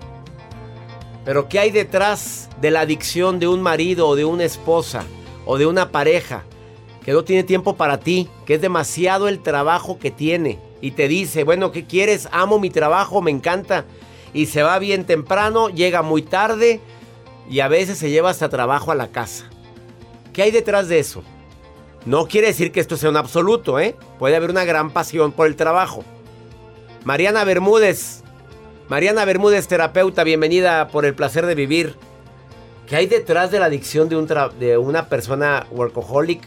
Pero 1.24 1.48
¿qué 1.48 1.60
hay 1.60 1.72
detrás 1.72 2.50
de 2.60 2.72
la 2.72 2.82
adicción 2.82 3.40
de 3.40 3.48
un 3.48 3.62
marido 3.62 4.10
o 4.10 4.18
de 4.18 4.26
una 4.26 4.44
esposa 4.44 5.06
o 5.46 5.58
de 5.58 5.68
una 5.68 5.94
pareja 5.94 6.44
que 7.06 7.14
no 7.14 7.24
tiene 7.24 7.44
tiempo 7.44 7.78
para 7.78 8.02
ti? 8.02 8.30
Que 8.46 8.56
es 8.56 8.62
demasiado 8.62 9.30
el 9.30 9.42
trabajo 9.42 10.00
que 10.00 10.12
tiene. 10.12 10.60
Y 10.86 10.92
te 10.92 11.08
dice, 11.08 11.44
bueno, 11.44 11.72
¿qué 11.72 11.86
quieres? 11.86 12.30
Amo 12.32 12.60
mi 12.60 12.70
trabajo, 12.70 13.20
me 13.20 13.32
encanta. 13.32 13.86
Y 14.36 14.46
se 14.46 14.62
va 14.62 14.78
bien 14.78 15.06
temprano, 15.06 15.70
llega 15.70 16.04
muy 16.04 16.22
tarde 16.22 16.80
y 17.50 17.62
a 17.62 17.68
veces 17.68 17.98
se 17.98 18.12
lleva 18.12 18.30
hasta 18.30 18.50
trabajo 18.50 18.92
a 18.92 18.96
la 18.96 19.08
casa. 19.08 19.50
¿Qué 20.32 20.44
hay 20.44 20.52
detrás 20.52 20.88
de 20.88 21.00
eso? 21.00 21.24
No 22.06 22.28
quiere 22.28 22.50
decir 22.50 22.72
que 22.72 22.82
esto 22.82 22.98
sea 22.98 23.10
un 23.10 23.18
absoluto, 23.18 23.80
¿eh? 23.80 23.96
Puede 24.20 24.36
haber 24.36 24.52
una 24.52 24.64
gran 24.64 24.92
pasión 24.92 25.32
por 25.32 25.48
el 25.48 25.56
trabajo. 25.56 26.04
Mariana 27.04 27.44
Bermúdez, 27.46 28.22
Mariana 28.88 29.26
Bermúdez, 29.26 29.68
terapeuta, 29.68 30.24
bienvenida 30.24 30.90
por 30.90 31.08
el 31.08 31.16
placer 31.16 31.48
de 31.48 31.56
vivir. 31.56 31.96
¿Qué 32.88 32.96
hay 32.96 33.08
detrás 33.08 33.50
de 33.50 33.58
la 33.58 33.66
adicción 33.66 34.08
de, 34.08 34.18
un 34.18 34.28
de 34.60 34.78
una 34.78 35.10
persona 35.10 35.66
workaholic? 35.72 36.44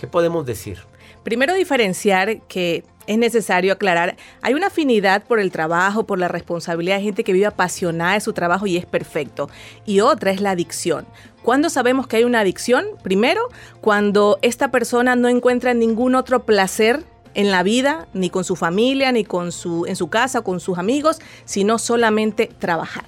¿Qué 0.00 0.06
podemos 0.06 0.46
decir? 0.46 0.78
Primero 1.22 1.52
diferenciar 1.54 2.42
que 2.48 2.84
es 3.06 3.18
necesario 3.18 3.72
aclarar, 3.72 4.16
hay 4.42 4.54
una 4.54 4.68
afinidad 4.68 5.24
por 5.24 5.40
el 5.40 5.50
trabajo, 5.50 6.06
por 6.06 6.18
la 6.18 6.28
responsabilidad, 6.28 6.98
hay 6.98 7.04
gente 7.04 7.24
que 7.24 7.32
vive 7.32 7.46
apasionada 7.46 8.14
de 8.14 8.20
su 8.20 8.32
trabajo 8.32 8.66
y 8.66 8.76
es 8.76 8.86
perfecto. 8.86 9.48
Y 9.84 10.00
otra 10.00 10.30
es 10.30 10.40
la 10.40 10.50
adicción. 10.50 11.06
¿Cuándo 11.42 11.68
sabemos 11.68 12.06
que 12.06 12.16
hay 12.16 12.24
una 12.24 12.40
adicción? 12.40 12.86
Primero, 13.02 13.42
cuando 13.80 14.38
esta 14.42 14.70
persona 14.70 15.16
no 15.16 15.28
encuentra 15.28 15.74
ningún 15.74 16.14
otro 16.14 16.44
placer 16.44 17.04
en 17.34 17.50
la 17.50 17.62
vida, 17.62 18.08
ni 18.14 18.30
con 18.30 18.44
su 18.44 18.56
familia, 18.56 19.12
ni 19.12 19.24
con 19.24 19.52
su, 19.52 19.86
en 19.86 19.96
su 19.96 20.08
casa, 20.08 20.42
con 20.42 20.60
sus 20.60 20.78
amigos, 20.78 21.18
sino 21.44 21.78
solamente 21.78 22.50
trabajar. 22.58 23.04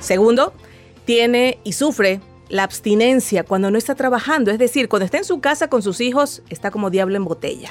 Segundo, 0.00 0.52
tiene 1.04 1.58
y 1.64 1.72
sufre 1.72 2.20
la 2.48 2.64
abstinencia 2.64 3.44
cuando 3.44 3.70
no 3.70 3.78
está 3.78 3.94
trabajando, 3.94 4.50
es 4.50 4.58
decir, 4.58 4.88
cuando 4.88 5.04
está 5.04 5.18
en 5.18 5.24
su 5.24 5.40
casa 5.40 5.68
con 5.68 5.82
sus 5.82 6.00
hijos, 6.00 6.42
está 6.50 6.70
como 6.70 6.90
diablo 6.90 7.16
en 7.16 7.24
botella. 7.24 7.70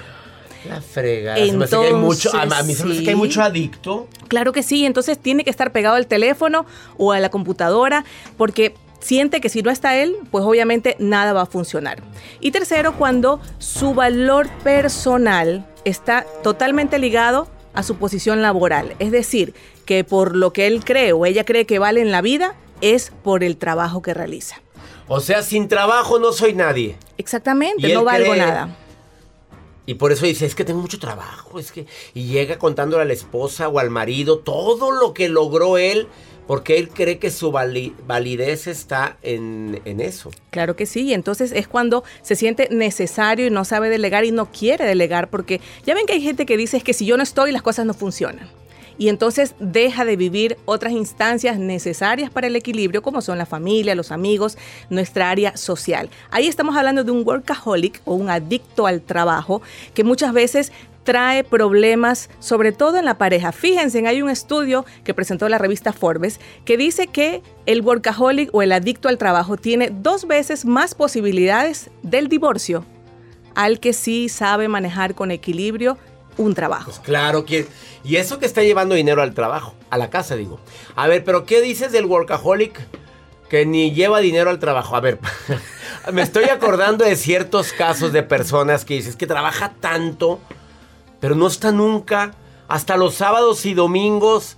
La 0.68 0.82
frega. 0.82 1.38
Entonces, 1.38 1.80
hay 1.80 1.94
mucho, 1.94 2.36
a, 2.36 2.46
mí 2.64 2.74
se 2.74 2.86
me 2.86 2.94
hace 2.94 3.04
que 3.04 3.10
hay 3.12 3.16
mucho 3.16 3.42
adicto. 3.42 4.08
Claro 4.28 4.52
que 4.52 4.64
sí, 4.64 4.86
entonces 4.86 5.18
tiene 5.18 5.44
que 5.44 5.50
estar 5.50 5.72
pegado 5.72 5.96
al 5.96 6.08
teléfono 6.08 6.66
o 6.98 7.12
a 7.12 7.20
la 7.20 7.30
computadora 7.30 8.04
porque 8.38 8.74
siente 9.00 9.42
que 9.42 9.50
si 9.50 9.62
no 9.62 9.72
está 9.72 9.96
él, 9.98 10.18
pues 10.32 10.44
obviamente 10.44 10.96
nada 11.00 11.34
va 11.34 11.44
a 11.44 11.46
funcionar. 11.46 12.02
Y 12.40 12.52
tercero, 12.52 12.96
cuando 12.98 13.40
su 13.58 13.94
valor 13.94 14.50
personal 14.64 15.66
está 15.86 16.26
totalmente 16.44 17.00
ligado 17.00 17.48
a 17.74 17.84
su 17.84 17.96
posición 17.96 18.42
laboral. 18.42 18.96
Es 19.00 19.12
decir, 19.12 19.54
que 19.86 20.04
por 20.04 20.36
lo 20.36 20.54
que 20.54 20.68
él 20.68 20.84
cree 20.84 21.14
o 21.14 21.26
ella 21.26 21.46
cree 21.46 21.66
que 21.66 21.80
vale 21.80 22.02
en 22.02 22.12
la 22.12 22.22
vida 22.22 22.56
es 22.82 23.12
por 23.24 23.44
el 23.44 23.58
trabajo 23.58 24.02
que 24.02 24.14
realiza. 24.14 24.62
O 25.08 25.20
sea, 25.20 25.42
sin 25.42 25.68
trabajo 25.68 26.20
no 26.20 26.32
soy 26.34 26.54
nadie. 26.54 26.98
Exactamente, 27.18 27.94
no 27.94 28.04
valgo 28.04 28.36
nada. 28.36 28.76
Y 29.90 29.96
por 29.96 30.12
eso 30.12 30.28
dice, 30.28 30.46
es 30.46 30.54
que 30.54 30.64
tengo 30.64 30.82
mucho 30.82 31.00
trabajo, 31.00 31.58
es 31.58 31.72
que... 31.72 31.88
Y 32.14 32.26
llega 32.26 32.60
contándole 32.60 33.02
a 33.02 33.06
la 33.06 33.14
esposa 33.14 33.70
o 33.70 33.80
al 33.80 33.90
marido 33.90 34.38
todo 34.38 34.92
lo 34.92 35.16
que 35.16 35.30
logró 35.30 35.80
él, 35.80 36.08
porque 36.46 36.78
él 36.78 36.90
cree 36.90 37.18
que 37.18 37.32
su 37.32 37.52
validez 37.52 38.68
está 38.68 39.18
en, 39.24 39.82
en, 39.86 40.00
eso. 40.00 40.30
Claro 40.52 40.76
que 40.76 40.86
sí, 40.86 41.06
y 41.06 41.16
entonces 41.16 41.52
es 41.52 41.68
cuando 41.68 42.04
se 42.22 42.36
siente 42.36 42.68
necesario 42.70 43.48
y 43.48 43.50
no 43.50 43.66
sabe 43.66 43.90
delegar 43.90 44.26
y 44.26 44.32
no 44.32 44.52
quiere 44.52 44.86
delegar, 44.86 45.32
porque 45.32 45.60
ya 45.88 45.96
ven 45.96 46.06
que 46.06 46.14
hay 46.14 46.22
gente 46.22 46.46
que 46.46 46.56
dice 46.56 46.82
que 46.82 46.94
si 46.94 47.08
yo 47.08 47.18
no 47.18 47.24
estoy 47.24 47.52
las 47.52 47.64
cosas 47.64 47.88
no 47.88 47.96
funcionan 47.96 48.48
y 49.00 49.08
entonces 49.08 49.56
deja 49.60 50.06
de 50.06 50.18
vivir 50.18 50.58
otras 50.66 50.94
instancias 50.94 51.58
necesarias 51.58 52.30
para 52.30 52.48
el 52.48 52.56
equilibrio 52.56 53.02
como 53.02 53.22
son 53.22 53.40
la 53.40 53.48
familia, 53.48 53.96
los 53.96 54.12
amigos, 54.12 54.58
nuestra 54.90 55.32
área 55.32 55.58
social. 55.58 56.10
Ahí 56.30 56.48
estamos 56.48 56.76
hablando 56.76 57.04
de 57.06 57.12
un 57.12 57.26
workaholic 57.26 58.02
o 58.04 58.14
un 58.14 58.30
adicto 58.30 58.86
al 58.86 59.02
trabajo 59.02 59.62
que 59.94 60.04
muchas 60.04 60.34
veces 60.34 60.74
trae 61.06 61.46
problemas, 61.46 62.30
sobre 62.40 62.74
todo 62.74 62.98
en 62.98 63.06
la 63.06 63.18
pareja. 63.18 63.54
Fíjense, 63.54 64.06
hay 64.06 64.22
un 64.22 64.30
estudio 64.30 64.86
que 65.06 65.14
presentó 65.14 65.48
la 65.48 65.58
revista 65.58 65.94
Forbes 65.94 66.42
que 66.66 66.76
dice 66.76 67.08
que 67.08 67.42
el 67.66 67.82
workaholic 67.82 68.54
o 68.54 68.62
el 68.62 68.74
adicto 68.74 69.08
al 69.08 69.18
trabajo 69.18 69.56
tiene 69.56 69.92
dos 69.92 70.28
veces 70.28 70.66
más 70.66 70.94
posibilidades 70.94 71.90
del 72.04 72.28
divorcio 72.28 72.86
al 73.56 73.80
que 73.80 73.94
sí 73.94 74.30
sabe 74.30 74.68
manejar 74.68 75.16
con 75.16 75.32
equilibrio 75.32 75.98
un 76.40 76.56
trabajo. 76.56 76.86
Pues 76.86 77.00
claro, 77.00 77.46
que, 77.46 77.68
y 78.04 78.16
eso 78.16 78.40
que 78.40 78.46
está 78.46 78.64
llevando 78.64 78.96
dinero 78.96 79.22
al 79.22 79.34
trabajo, 79.34 79.76
a 79.90 79.98
la 79.98 80.10
casa 80.10 80.36
digo. 80.36 80.60
A 80.96 81.08
ver, 81.08 81.24
pero 81.24 81.46
¿qué 81.46 81.62
dices 81.62 81.92
del 81.92 82.06
workaholic 82.06 82.80
que 83.50 83.66
ni 83.66 83.92
lleva 83.92 84.20
dinero 84.20 84.50
al 84.50 84.58
trabajo? 84.58 84.96
A 84.96 85.02
ver, 85.02 85.20
me 86.14 86.22
estoy 86.22 86.46
acordando 86.46 87.04
de 87.04 87.18
ciertos 87.18 87.74
casos 87.74 88.14
de 88.14 88.24
personas 88.24 88.86
que 88.86 88.96
dices 88.96 89.18
que 89.18 89.28
trabaja 89.28 89.74
tanto, 89.82 90.40
pero 91.20 91.36
no 91.36 91.48
está 91.48 91.74
nunca, 91.74 92.34
hasta 92.70 92.96
los 92.96 93.16
sábados 93.16 93.66
y 93.66 93.74
domingos. 93.74 94.56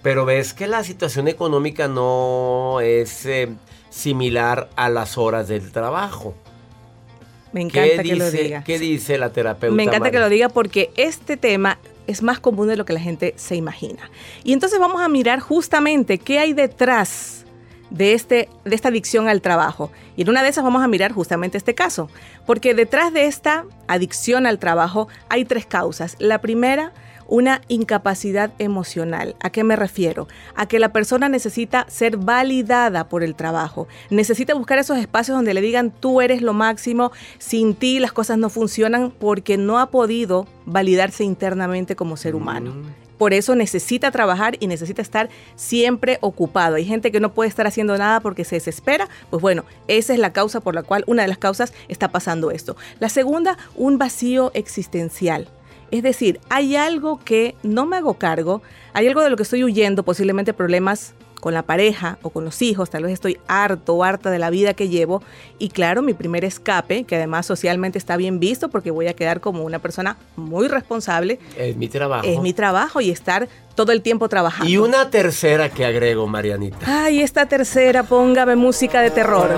Pero 0.00 0.24
ves 0.24 0.54
que 0.54 0.68
la 0.68 0.84
situación 0.84 1.26
económica 1.26 1.88
no 1.88 2.78
es 2.80 3.26
eh, 3.26 3.48
similar 3.90 4.70
a 4.76 4.88
las 4.88 5.18
horas 5.18 5.48
del 5.48 5.72
trabajo. 5.72 6.34
Me 7.58 7.64
encanta 7.64 8.04
que 8.04 8.14
lo 8.14 8.30
diga. 8.30 8.62
¿Qué 8.62 8.78
dice 8.78 9.18
la 9.18 9.32
terapeuta? 9.32 9.74
Me 9.74 9.82
encanta 9.82 10.12
que 10.12 10.20
lo 10.20 10.28
diga 10.28 10.48
porque 10.48 10.92
este 10.96 11.36
tema 11.36 11.80
es 12.06 12.22
más 12.22 12.38
común 12.38 12.68
de 12.68 12.76
lo 12.76 12.84
que 12.84 12.92
la 12.92 13.00
gente 13.00 13.34
se 13.36 13.56
imagina. 13.56 14.12
Y 14.44 14.52
entonces 14.52 14.78
vamos 14.78 15.02
a 15.02 15.08
mirar 15.08 15.40
justamente 15.40 16.18
qué 16.18 16.38
hay 16.38 16.52
detrás 16.52 17.44
de, 17.90 18.12
este, 18.12 18.48
de 18.64 18.76
esta 18.76 18.90
adicción 18.90 19.28
al 19.28 19.42
trabajo. 19.42 19.90
Y 20.16 20.22
en 20.22 20.28
una 20.28 20.44
de 20.44 20.50
esas 20.50 20.62
vamos 20.62 20.84
a 20.84 20.86
mirar 20.86 21.10
justamente 21.10 21.58
este 21.58 21.74
caso. 21.74 22.08
Porque 22.46 22.74
detrás 22.74 23.12
de 23.12 23.26
esta 23.26 23.64
adicción 23.88 24.46
al 24.46 24.60
trabajo 24.60 25.08
hay 25.28 25.44
tres 25.44 25.66
causas. 25.66 26.14
La 26.20 26.40
primera 26.40 26.92
una 27.28 27.60
incapacidad 27.68 28.50
emocional. 28.58 29.36
¿A 29.40 29.50
qué 29.50 29.62
me 29.62 29.76
refiero? 29.76 30.26
A 30.56 30.66
que 30.66 30.78
la 30.78 30.92
persona 30.92 31.28
necesita 31.28 31.86
ser 31.88 32.16
validada 32.16 33.08
por 33.08 33.22
el 33.22 33.34
trabajo, 33.34 33.86
necesita 34.10 34.54
buscar 34.54 34.78
esos 34.78 34.98
espacios 34.98 35.36
donde 35.36 35.54
le 35.54 35.60
digan 35.60 35.92
tú 35.92 36.20
eres 36.20 36.42
lo 36.42 36.54
máximo, 36.54 37.12
sin 37.38 37.74
ti 37.74 38.00
las 38.00 38.12
cosas 38.12 38.38
no 38.38 38.48
funcionan 38.48 39.12
porque 39.12 39.56
no 39.56 39.78
ha 39.78 39.90
podido 39.90 40.46
validarse 40.64 41.22
internamente 41.22 41.94
como 41.94 42.16
ser 42.16 42.34
humano. 42.34 42.72
Mm. 42.72 43.08
Por 43.18 43.34
eso 43.34 43.56
necesita 43.56 44.12
trabajar 44.12 44.56
y 44.60 44.68
necesita 44.68 45.02
estar 45.02 45.28
siempre 45.56 46.18
ocupado. 46.20 46.76
Hay 46.76 46.84
gente 46.84 47.10
que 47.10 47.18
no 47.18 47.34
puede 47.34 47.48
estar 47.48 47.66
haciendo 47.66 47.98
nada 47.98 48.20
porque 48.20 48.44
se 48.44 48.54
desespera. 48.54 49.08
Pues 49.28 49.42
bueno, 49.42 49.64
esa 49.88 50.12
es 50.14 50.20
la 50.20 50.32
causa 50.32 50.60
por 50.60 50.76
la 50.76 50.84
cual, 50.84 51.02
una 51.08 51.22
de 51.22 51.28
las 51.28 51.38
causas 51.38 51.72
está 51.88 52.08
pasando 52.08 52.52
esto. 52.52 52.76
La 53.00 53.08
segunda, 53.08 53.58
un 53.74 53.98
vacío 53.98 54.52
existencial. 54.54 55.48
Es 55.90 56.02
decir, 56.02 56.40
hay 56.50 56.76
algo 56.76 57.20
que 57.24 57.54
no 57.62 57.86
me 57.86 57.96
hago 57.96 58.14
cargo, 58.14 58.62
hay 58.92 59.06
algo 59.06 59.22
de 59.22 59.30
lo 59.30 59.36
que 59.36 59.42
estoy 59.42 59.64
huyendo, 59.64 60.02
posiblemente 60.02 60.52
problemas 60.52 61.14
con 61.40 61.54
la 61.54 61.62
pareja 61.62 62.18
o 62.22 62.30
con 62.30 62.44
los 62.44 62.62
hijos, 62.62 62.90
tal 62.90 63.04
vez 63.04 63.12
estoy 63.12 63.38
harto 63.46 63.94
o 63.94 64.04
harta 64.04 64.30
de 64.30 64.38
la 64.38 64.50
vida 64.50 64.74
que 64.74 64.88
llevo 64.88 65.22
y 65.58 65.68
claro, 65.68 66.02
mi 66.02 66.12
primer 66.12 66.44
escape, 66.44 67.04
que 67.04 67.16
además 67.16 67.46
socialmente 67.46 67.98
está 67.98 68.16
bien 68.16 68.40
visto 68.40 68.68
porque 68.68 68.90
voy 68.90 69.06
a 69.06 69.14
quedar 69.14 69.40
como 69.40 69.64
una 69.64 69.78
persona 69.78 70.16
muy 70.36 70.68
responsable. 70.68 71.38
Es 71.56 71.76
mi 71.76 71.88
trabajo. 71.88 72.26
Es 72.26 72.40
mi 72.40 72.52
trabajo 72.52 73.00
y 73.00 73.10
estar 73.10 73.48
todo 73.74 73.92
el 73.92 74.02
tiempo 74.02 74.28
trabajando. 74.28 74.70
Y 74.70 74.78
una 74.78 75.10
tercera 75.10 75.68
que 75.68 75.84
agrego, 75.84 76.26
Marianita. 76.26 76.78
Ay, 76.84 77.20
esta 77.20 77.46
tercera, 77.46 78.02
póngame 78.02 78.56
música 78.56 79.00
de 79.00 79.10
terror. 79.10 79.48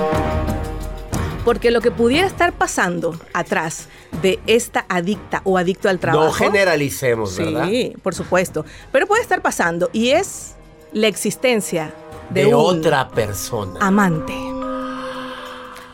Porque 1.50 1.72
lo 1.72 1.80
que 1.80 1.90
pudiera 1.90 2.28
estar 2.28 2.52
pasando 2.52 3.18
atrás 3.32 3.88
de 4.22 4.38
esta 4.46 4.86
adicta 4.88 5.42
o 5.42 5.58
adicto 5.58 5.88
al 5.88 5.98
trabajo. 5.98 6.26
No 6.26 6.32
generalicemos, 6.32 7.36
¿verdad? 7.36 7.66
Sí, 7.66 7.92
por 8.04 8.14
supuesto. 8.14 8.64
Pero 8.92 9.08
puede 9.08 9.20
estar 9.22 9.42
pasando 9.42 9.90
y 9.92 10.10
es 10.10 10.54
la 10.92 11.08
existencia 11.08 11.92
de, 12.28 12.54
otra 12.54 13.08
persona. 13.08 13.80
Amante. 13.84 14.32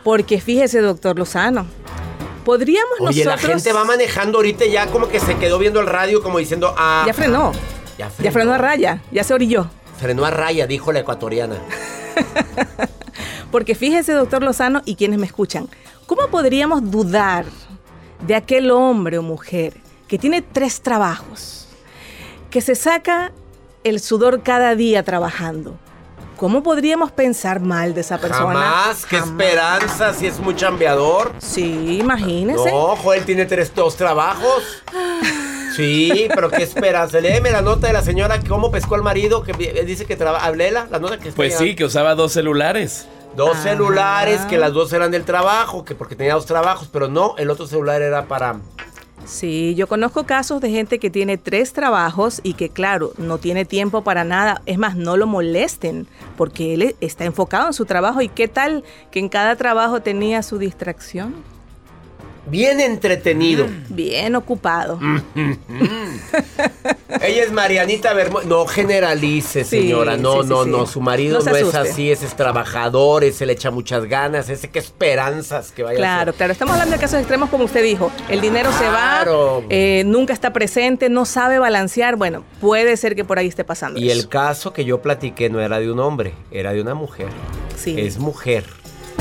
Porque 0.04 0.42
fíjese, 0.42 0.82
doctor 0.82 1.18
Lozano, 1.18 1.64
podríamos 2.44 3.00
Oye, 3.00 3.24
la 3.24 3.38
gente 3.38 3.72
va 3.72 3.84
manejando 3.84 4.36
ahorita 4.36 4.66
ya 4.66 4.88
como 4.88 5.08
que 5.08 5.20
se 5.20 5.38
quedó 5.38 5.58
viendo 5.58 5.80
el 5.80 5.86
radio 5.86 6.22
como 6.22 6.36
diciendo, 6.36 6.74
ah... 6.76 7.04
Ya 7.06 7.14
frenó. 7.14 7.52
Ya 7.96 8.10
frenó. 8.10 8.24
Ya 8.24 8.30
frenó 8.30 8.52
a 8.52 8.58
raya, 8.58 9.00
ya 9.10 9.24
se 9.24 9.32
orilló. 9.32 9.70
Frenó 9.98 10.26
a 10.26 10.30
raya, 10.30 10.66
dijo 10.66 10.92
la 10.92 10.98
ecuatoriana. 10.98 11.56
Porque 13.56 13.74
fíjese, 13.74 14.12
doctor 14.12 14.42
Lozano, 14.42 14.82
y 14.84 14.96
quienes 14.96 15.18
me 15.18 15.24
escuchan, 15.24 15.66
¿cómo 16.04 16.28
podríamos 16.28 16.90
dudar 16.90 17.46
de 18.26 18.34
aquel 18.34 18.70
hombre 18.70 19.16
o 19.16 19.22
mujer 19.22 19.78
que 20.08 20.18
tiene 20.18 20.42
tres 20.42 20.82
trabajos, 20.82 21.66
que 22.50 22.60
se 22.60 22.74
saca 22.74 23.32
el 23.82 24.00
sudor 24.00 24.42
cada 24.42 24.74
día 24.74 25.02
trabajando, 25.04 25.78
¿Cómo 26.36 26.62
podríamos 26.62 27.12
pensar 27.12 27.60
mal 27.60 27.94
de 27.94 28.02
esa 28.02 28.18
persona? 28.18 28.60
Jamás, 28.60 29.06
qué 29.06 29.16
esperanza, 29.16 30.12
si 30.12 30.26
es 30.26 30.38
muy 30.38 30.54
chambeador. 30.54 31.32
Sí, 31.38 31.96
imagínese. 31.98 32.70
No, 32.70 32.94
Joel 32.96 33.24
tiene 33.24 33.46
tres, 33.46 33.74
dos 33.74 33.96
trabajos. 33.96 34.82
Sí, 35.74 36.28
pero 36.34 36.50
qué 36.50 36.62
esperanza. 36.62 37.20
Léeme 37.20 37.50
la 37.50 37.62
nota 37.62 37.86
de 37.86 37.94
la 37.94 38.02
señora 38.02 38.38
que 38.38 38.48
cómo 38.48 38.70
pescó 38.70 38.96
al 38.96 39.02
marido, 39.02 39.42
que 39.42 39.54
dice 39.84 40.04
que 40.04 40.16
trabaja. 40.16 40.50
Léela, 40.50 40.86
la 40.90 40.98
nota 40.98 41.18
que 41.18 41.32
Pues 41.32 41.56
sí, 41.56 41.74
que 41.74 41.86
usaba 41.86 42.14
dos 42.14 42.32
celulares. 42.32 43.06
Dos 43.36 43.56
Ah. 43.56 43.62
celulares, 43.62 44.40
que 44.46 44.58
las 44.58 44.72
dos 44.72 44.92
eran 44.92 45.10
del 45.10 45.24
trabajo, 45.24 45.84
que 45.84 45.94
porque 45.94 46.16
tenía 46.16 46.34
dos 46.34 46.46
trabajos, 46.46 46.88
pero 46.90 47.08
no, 47.08 47.34
el 47.36 47.50
otro 47.50 47.66
celular 47.66 48.00
era 48.02 48.26
para... 48.26 48.56
Sí, 49.24 49.74
yo 49.74 49.88
conozco 49.88 50.24
casos 50.24 50.60
de 50.60 50.70
gente 50.70 51.00
que 51.00 51.10
tiene 51.10 51.36
tres 51.36 51.72
trabajos 51.72 52.40
y 52.44 52.54
que, 52.54 52.68
claro, 52.68 53.12
no 53.18 53.38
tiene 53.38 53.64
tiempo 53.64 54.04
para 54.04 54.22
nada. 54.22 54.62
Es 54.66 54.78
más, 54.78 54.94
no 54.94 55.16
lo 55.16 55.26
molesten 55.26 56.06
porque 56.36 56.74
él 56.74 56.94
está 57.00 57.24
enfocado 57.24 57.66
en 57.66 57.72
su 57.72 57.86
trabajo. 57.86 58.22
¿Y 58.22 58.28
qué 58.28 58.46
tal 58.46 58.84
que 59.10 59.18
en 59.18 59.28
cada 59.28 59.56
trabajo 59.56 60.00
tenía 60.00 60.44
su 60.44 60.58
distracción? 60.58 61.34
Bien 62.48 62.78
entretenido. 62.78 63.66
Bien 63.88 64.36
ocupado. 64.36 65.00
Ella 67.22 67.42
es 67.44 67.52
Marianita 67.52 68.12
Bermúdez. 68.14 68.46
No 68.46 68.66
generalice, 68.66 69.64
Sí, 69.64 69.80
señora. 69.82 70.16
No, 70.16 70.42
sí, 70.42 70.48
no, 70.48 70.64
sí. 70.64 70.70
no. 70.70 70.86
Su 70.86 71.00
marido 71.00 71.38
No 71.40 71.56
es 71.56 71.74
así, 71.74 72.10
ese 72.10 72.26
es 72.26 72.36
trabajador, 72.36 73.24
ese 73.24 73.46
le 73.46 73.52
echa 73.54 73.70
muchas 73.70 74.04
ganas, 74.06 74.48
ese 74.48 74.70
que 74.70 74.78
esperanzas 74.78 75.72
que 75.72 75.82
vaya 75.82 75.96
a 75.96 76.00
Claro, 76.00 76.32
claro. 76.32 76.52
Estamos 76.52 76.74
hablando 76.74 76.94
de 76.96 77.00
casos 77.00 77.18
extremos 77.18 77.50
como 77.50 77.64
usted 77.64 77.82
dijo. 77.82 78.10
El 78.28 78.40
dinero 78.40 78.70
Claro. 78.78 79.60
se 79.60 79.64
va, 79.64 79.66
eh, 79.70 80.02
nunca 80.06 80.32
está 80.32 80.52
presente, 80.52 81.08
no 81.08 81.24
sabe 81.24 81.58
balancear. 81.58 82.16
Bueno, 82.16 82.44
puede 82.60 82.96
ser 82.96 83.14
que 83.14 83.24
por 83.24 83.38
ahí 83.38 83.46
esté 83.48 83.64
pasando 83.64 83.98
Y 84.00 84.10
eso. 84.10 84.20
el 84.20 84.28
caso 84.28 84.72
que 84.72 84.84
yo 84.84 85.00
platiqué 85.02 85.48
no 85.50 85.60
era 85.60 85.78
de 85.78 85.90
un 85.90 86.00
hombre, 86.00 86.34
era 86.50 86.72
de 86.72 86.80
una 86.80 86.94
mujer. 86.94 87.28
Sí. 87.76 87.98
Es 88.00 88.18
mujer, 88.18 88.64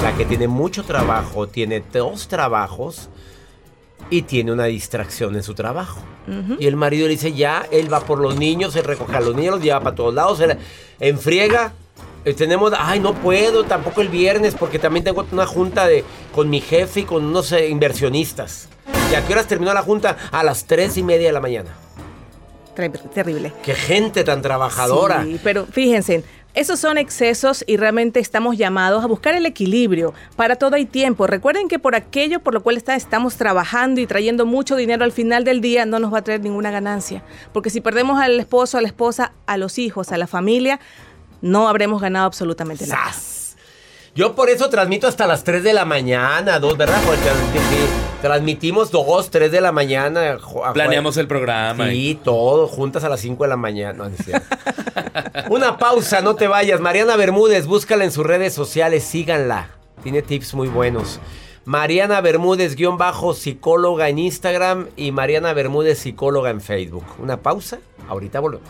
la 0.02 0.14
que 0.16 0.26
tiene 0.26 0.48
mucho 0.48 0.84
trabajo, 0.84 1.48
tiene 1.48 1.84
dos 1.94 2.28
trabajos 2.28 3.10
y 4.10 4.22
tiene 4.24 4.52
una 4.52 4.66
distracción 4.66 5.36
en 5.36 5.44
su 5.44 5.54
trabajo. 5.54 6.02
Y 6.60 6.66
el 6.66 6.76
marido 6.76 7.06
le 7.08 7.12
dice, 7.14 7.34
ya, 7.34 7.68
él 7.72 7.92
va 7.94 8.00
por 8.00 8.20
los 8.20 8.36
niños, 8.38 8.76
él 8.76 8.84
recoge 8.84 9.16
a 9.16 9.22
los 9.22 9.36
niños, 9.36 9.56
los 9.56 9.64
lleva 9.64 9.80
para 9.82 9.96
todos 9.96 10.14
lados, 10.14 10.40
él 10.40 10.58
enfriega. 11.00 11.74
Eh, 12.24 12.34
Tenemos, 12.34 12.74
ay, 12.78 13.00
no 13.00 13.14
puedo, 13.14 13.64
tampoco 13.66 14.02
el 14.02 14.10
viernes, 14.10 14.56
porque 14.56 14.80
también 14.80 15.04
tengo 15.04 15.24
una 15.32 15.46
junta 15.46 15.86
de, 15.86 16.04
con 16.34 16.50
mi 16.50 16.62
jefe 16.62 17.02
y 17.02 17.04
con 17.04 17.24
unos 17.26 17.52
eh, 17.52 17.70
inversionistas. 17.70 18.68
¿Y 19.12 19.16
a 19.16 19.24
qué 19.26 19.34
horas 19.34 19.48
terminó 19.48 19.72
la 19.74 19.84
junta? 19.84 20.18
A 20.32 20.44
las 20.44 20.66
tres 20.66 20.98
y 20.98 21.04
media 21.04 21.28
de 21.28 21.34
la 21.34 21.42
mañana. 21.42 21.70
Ter- 22.76 22.92
Terrible. 22.92 23.54
¡Qué 23.64 23.76
gente 23.76 24.24
tan 24.24 24.42
trabajadora! 24.42 25.24
Sí, 25.24 25.40
pero 25.44 25.66
fíjense, 25.68 26.24
esos 26.56 26.80
son 26.80 26.98
excesos 26.98 27.64
y 27.68 27.78
realmente 27.78 28.22
estamos 28.22 28.58
llamados 28.58 29.04
a 29.04 29.08
buscar 29.08 29.36
el 29.36 29.46
equilibrio. 29.46 30.14
Para 30.38 30.56
todo 30.56 30.76
hay 30.76 30.86
tiempo. 30.86 31.28
Recuerden 31.28 31.68
que 31.68 31.80
por 31.80 31.96
aquello 31.96 32.40
por 32.40 32.54
lo 32.54 32.64
cual 32.64 32.78
estamos 32.78 33.36
trabajando 33.36 34.00
y 34.00 34.08
trayendo 34.08 34.46
mucho 34.46 34.78
dinero 34.78 35.04
al 35.04 35.12
final 35.12 35.44
del 35.44 35.60
día 35.60 35.86
no 35.86 36.00
nos 36.00 36.14
va 36.14 36.20
a 36.20 36.24
traer 36.24 36.42
ninguna 36.42 36.72
ganancia. 36.72 37.24
Porque 37.52 37.70
si 37.70 37.82
perdemos 37.82 38.22
al 38.22 38.40
esposo, 38.40 38.78
a 38.78 38.82
la 38.82 38.88
esposa, 38.88 39.34
a 39.46 39.58
los 39.58 39.78
hijos, 39.78 40.12
a 40.14 40.18
la 40.18 40.28
familia, 40.28 40.80
no 41.42 41.68
habremos 41.68 42.02
ganado 42.02 42.26
absolutamente 42.26 42.88
nada. 42.88 43.12
Yo 44.16 44.34
por 44.34 44.50
eso 44.50 44.70
transmito 44.70 45.08
hasta 45.08 45.28
las 45.28 45.44
3 45.44 45.62
de 45.62 45.74
la 45.74 45.84
mañana, 45.84 46.58
dos, 46.60 46.78
¿verdad? 46.78 47.02
Porque 47.06 47.22
transmiti- 47.22 48.22
transmitimos 48.22 48.90
2, 48.90 49.30
3 49.30 49.52
de 49.52 49.60
la 49.60 49.74
mañana. 49.74 50.38
Planeamos 50.74 51.18
el 51.18 51.28
programa. 51.28 51.90
Sí, 51.90 52.18
todo, 52.24 52.68
juntas 52.68 53.04
a 53.04 53.10
las 53.10 53.20
5 53.20 53.44
de 53.44 53.50
la 53.50 53.58
mañana. 53.58 54.08
No. 54.08 54.12
Una 55.50 55.78
pausa, 55.78 56.22
no 56.22 56.36
te 56.36 56.48
vayas. 56.48 56.80
Mariana 56.80 57.18
Bermúdez, 57.18 57.68
búscala 57.68 58.06
en 58.06 58.12
sus 58.12 58.26
redes 58.26 58.54
sociales, 58.54 59.04
síganla. 59.04 59.72
Tiene 60.02 60.22
tips 60.22 60.54
muy 60.54 60.70
buenos. 60.70 61.20
Mariana 61.66 62.22
Bermúdez, 62.22 62.76
guion 62.76 62.98
bajo, 62.98 63.34
psicóloga 63.34 64.08
en 64.08 64.20
Instagram 64.20 64.88
y 64.96 65.12
Mariana 65.12 65.52
Bermúdez, 65.52 66.00
psicóloga 66.00 66.52
en 66.52 66.62
Facebook. 66.62 67.04
Una 67.20 67.38
pausa, 67.38 67.80
ahorita 68.08 68.40
volvemos. 68.40 68.70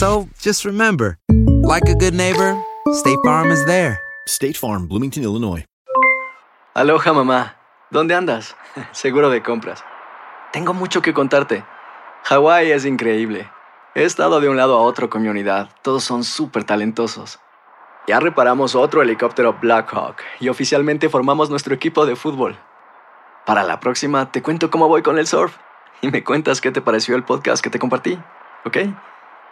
So 0.00 0.30
just 0.40 0.64
remember, 0.64 1.18
like 1.62 1.86
a 1.86 1.94
good 1.94 2.14
neighbor, 2.14 2.56
State 2.90 3.18
Farm 3.22 3.52
is 3.52 3.62
there. 3.66 4.00
State 4.26 4.56
Farm, 4.56 4.88
Bloomington, 4.88 5.22
Illinois. 5.22 5.66
Aloha 6.74 7.12
mamá, 7.12 7.56
¿dónde 7.90 8.14
andas? 8.14 8.56
Seguro 8.92 9.28
de 9.28 9.42
compras. 9.42 9.84
Tengo 10.54 10.72
mucho 10.72 11.02
que 11.02 11.12
contarte. 11.12 11.64
Hawái 12.24 12.70
es 12.72 12.86
increíble. 12.86 13.50
He 13.94 14.04
estado 14.04 14.40
de 14.40 14.48
un 14.48 14.56
lado 14.56 14.78
a 14.78 14.80
otro 14.80 15.10
con 15.10 15.20
mi 15.20 15.28
unidad. 15.28 15.68
Todos 15.82 16.02
son 16.02 16.24
súper 16.24 16.64
talentosos. 16.64 17.38
Ya 18.08 18.20
reparamos 18.20 18.74
otro 18.74 19.02
helicóptero 19.02 19.58
Blackhawk 19.60 20.16
y 20.40 20.48
oficialmente 20.48 21.10
formamos 21.10 21.50
nuestro 21.50 21.74
equipo 21.74 22.06
de 22.06 22.16
fútbol. 22.16 22.56
Para 23.44 23.64
la 23.64 23.80
próxima 23.80 24.32
te 24.32 24.40
cuento 24.40 24.70
cómo 24.70 24.88
voy 24.88 25.02
con 25.02 25.18
el 25.18 25.26
surf 25.26 25.58
y 26.00 26.10
me 26.10 26.24
cuentas 26.24 26.62
qué 26.62 26.70
te 26.70 26.80
pareció 26.80 27.16
el 27.16 27.24
podcast 27.24 27.62
que 27.62 27.68
te 27.68 27.78
compartí, 27.78 28.18
¿ok? 28.64 28.78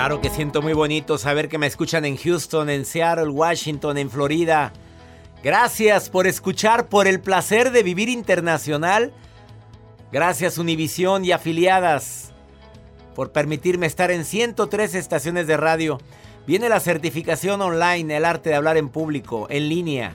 Claro 0.00 0.22
que 0.22 0.30
siento 0.30 0.62
muy 0.62 0.72
bonito 0.72 1.18
saber 1.18 1.50
que 1.50 1.58
me 1.58 1.66
escuchan 1.66 2.06
en 2.06 2.16
Houston, 2.16 2.70
en 2.70 2.86
Seattle, 2.86 3.28
Washington, 3.28 3.98
en 3.98 4.08
Florida. 4.08 4.72
Gracias 5.44 6.08
por 6.08 6.26
escuchar, 6.26 6.88
por 6.88 7.06
el 7.06 7.20
placer 7.20 7.70
de 7.70 7.82
vivir 7.82 8.08
internacional. 8.08 9.12
Gracias 10.10 10.56
Univisión 10.56 11.26
y 11.26 11.32
afiliadas 11.32 12.32
por 13.14 13.30
permitirme 13.30 13.84
estar 13.84 14.10
en 14.10 14.24
103 14.24 14.94
estaciones 14.94 15.46
de 15.46 15.58
radio. 15.58 15.98
Viene 16.46 16.70
la 16.70 16.80
certificación 16.80 17.60
online, 17.60 18.16
el 18.16 18.24
arte 18.24 18.48
de 18.48 18.56
hablar 18.56 18.78
en 18.78 18.88
público, 18.88 19.48
en 19.50 19.68
línea. 19.68 20.14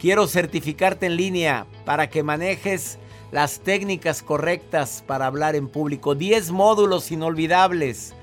Quiero 0.00 0.26
certificarte 0.26 1.04
en 1.04 1.16
línea 1.16 1.66
para 1.84 2.08
que 2.08 2.22
manejes 2.22 2.98
las 3.30 3.60
técnicas 3.60 4.22
correctas 4.22 5.04
para 5.06 5.26
hablar 5.26 5.54
en 5.54 5.68
público. 5.68 6.14
10 6.14 6.50
módulos 6.50 7.12
inolvidables. 7.12 8.14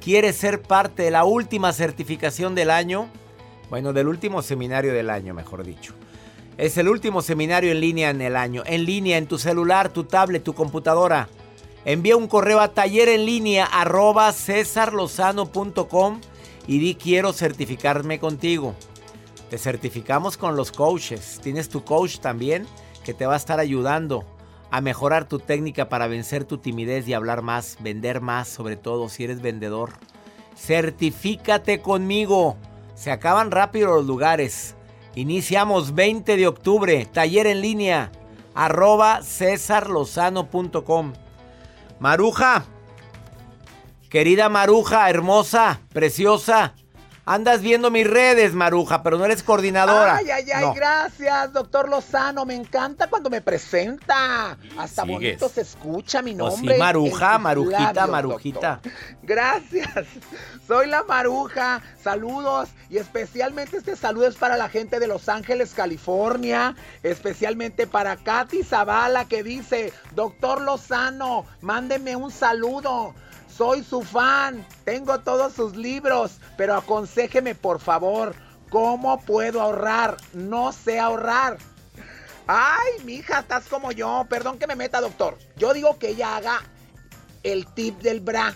¿Quieres 0.00 0.36
ser 0.36 0.62
parte 0.62 1.02
de 1.02 1.10
la 1.10 1.24
última 1.24 1.74
certificación 1.74 2.54
del 2.54 2.70
año? 2.70 3.08
Bueno, 3.68 3.92
del 3.92 4.08
último 4.08 4.40
seminario 4.40 4.94
del 4.94 5.10
año, 5.10 5.34
mejor 5.34 5.62
dicho. 5.62 5.92
Es 6.56 6.78
el 6.78 6.88
último 6.88 7.20
seminario 7.20 7.70
en 7.70 7.80
línea 7.80 8.08
en 8.08 8.22
el 8.22 8.34
año. 8.34 8.62
En 8.64 8.86
línea, 8.86 9.18
en 9.18 9.26
tu 9.26 9.38
celular, 9.38 9.90
tu 9.90 10.04
tablet, 10.04 10.42
tu 10.42 10.54
computadora. 10.54 11.28
Envía 11.84 12.16
un 12.16 12.28
correo 12.28 12.60
a 12.60 12.68
taller 12.68 13.10
en 13.10 13.26
línea 13.26 13.66
arroba 13.66 14.32
cesarlozano.com 14.32 16.20
y 16.66 16.78
di 16.78 16.94
quiero 16.94 17.34
certificarme 17.34 18.18
contigo. 18.18 18.74
Te 19.50 19.58
certificamos 19.58 20.38
con 20.38 20.56
los 20.56 20.72
coaches. 20.72 21.40
Tienes 21.42 21.68
tu 21.68 21.84
coach 21.84 22.20
también 22.20 22.66
que 23.04 23.12
te 23.12 23.26
va 23.26 23.34
a 23.34 23.38
estar 23.38 23.60
ayudando 23.60 24.24
a 24.70 24.80
mejorar 24.80 25.26
tu 25.26 25.38
técnica 25.38 25.88
para 25.88 26.06
vencer 26.06 26.44
tu 26.44 26.58
timidez 26.58 27.06
y 27.08 27.14
hablar 27.14 27.42
más, 27.42 27.76
vender 27.80 28.20
más, 28.20 28.48
sobre 28.48 28.76
todo 28.76 29.08
si 29.08 29.24
eres 29.24 29.40
vendedor. 29.40 29.92
Certifícate 30.56 31.80
conmigo. 31.80 32.56
Se 32.94 33.10
acaban 33.10 33.50
rápido 33.50 33.94
los 33.94 34.06
lugares. 34.06 34.76
Iniciamos 35.14 35.94
20 35.94 36.36
de 36.36 36.46
octubre, 36.46 37.06
taller 37.12 37.46
en 37.46 37.60
línea, 37.60 38.12
arroba 38.54 39.22
cesarlozano.com. 39.22 41.14
Maruja, 41.98 42.64
querida 44.08 44.48
Maruja, 44.48 45.10
hermosa, 45.10 45.80
preciosa, 45.92 46.74
Andas 47.32 47.62
viendo 47.62 47.92
mis 47.92 48.06
redes, 48.08 48.54
Maruja, 48.54 49.04
pero 49.04 49.16
no 49.16 49.24
eres 49.24 49.44
coordinadora. 49.44 50.16
Ay, 50.16 50.30
ay, 50.30 50.50
ay, 50.50 50.64
No. 50.64 50.74
gracias, 50.74 51.52
doctor 51.52 51.88
Lozano. 51.88 52.44
Me 52.44 52.56
encanta 52.56 53.08
cuando 53.08 53.30
me 53.30 53.40
presenta. 53.40 54.58
Hasta 54.76 55.02
Sigues. 55.02 55.06
bonito 55.18 55.48
se 55.48 55.60
escucha 55.60 56.22
mi 56.22 56.34
Pues 56.34 56.54
sí, 56.54 56.56
nombre. 56.60 56.78
Maruja, 56.78 57.26
en 57.28 57.32
sus 57.34 57.42
Marujita, 57.42 57.92
labios, 57.92 58.08
Marujita. 58.10 58.70
doctor. 58.82 58.92
Gracias. 59.22 60.06
Soy 60.66 60.88
la 60.88 61.04
Maruja. 61.04 61.80
Saludos. 62.02 62.68
Y 62.88 62.98
especialmente 62.98 63.76
este 63.76 63.94
saludo 63.94 64.26
es 64.26 64.34
para 64.34 64.56
la 64.56 64.68
gente 64.68 64.98
de 64.98 65.06
Los 65.06 65.28
Ángeles, 65.28 65.72
California. 65.72 66.74
Especialmente 67.04 67.86
para 67.86 68.16
Katy 68.16 68.64
Zavala 68.64 69.26
que 69.26 69.44
dice, 69.44 69.92
doctor 70.16 70.60
Lozano, 70.60 71.44
mándeme 71.60 72.16
un 72.16 72.32
saludo. 72.32 73.14
Soy 73.60 73.84
su 73.84 74.00
fan, 74.00 74.66
tengo 74.86 75.20
todos 75.20 75.52
sus 75.52 75.76
libros, 75.76 76.38
pero 76.56 76.76
aconséjeme 76.76 77.54
por 77.54 77.78
favor, 77.78 78.34
¿cómo 78.70 79.20
puedo 79.20 79.60
ahorrar? 79.60 80.16
No 80.32 80.72
sé 80.72 80.98
ahorrar. 80.98 81.58
Ay, 82.46 83.04
mija, 83.04 83.40
estás 83.40 83.66
como 83.66 83.92
yo. 83.92 84.24
Perdón 84.30 84.58
que 84.58 84.66
me 84.66 84.76
meta, 84.76 85.02
doctor. 85.02 85.36
Yo 85.58 85.74
digo 85.74 85.98
que 85.98 86.08
ella 86.08 86.38
haga 86.38 86.62
el 87.42 87.66
tip 87.66 88.00
del 88.00 88.20
bra. 88.20 88.54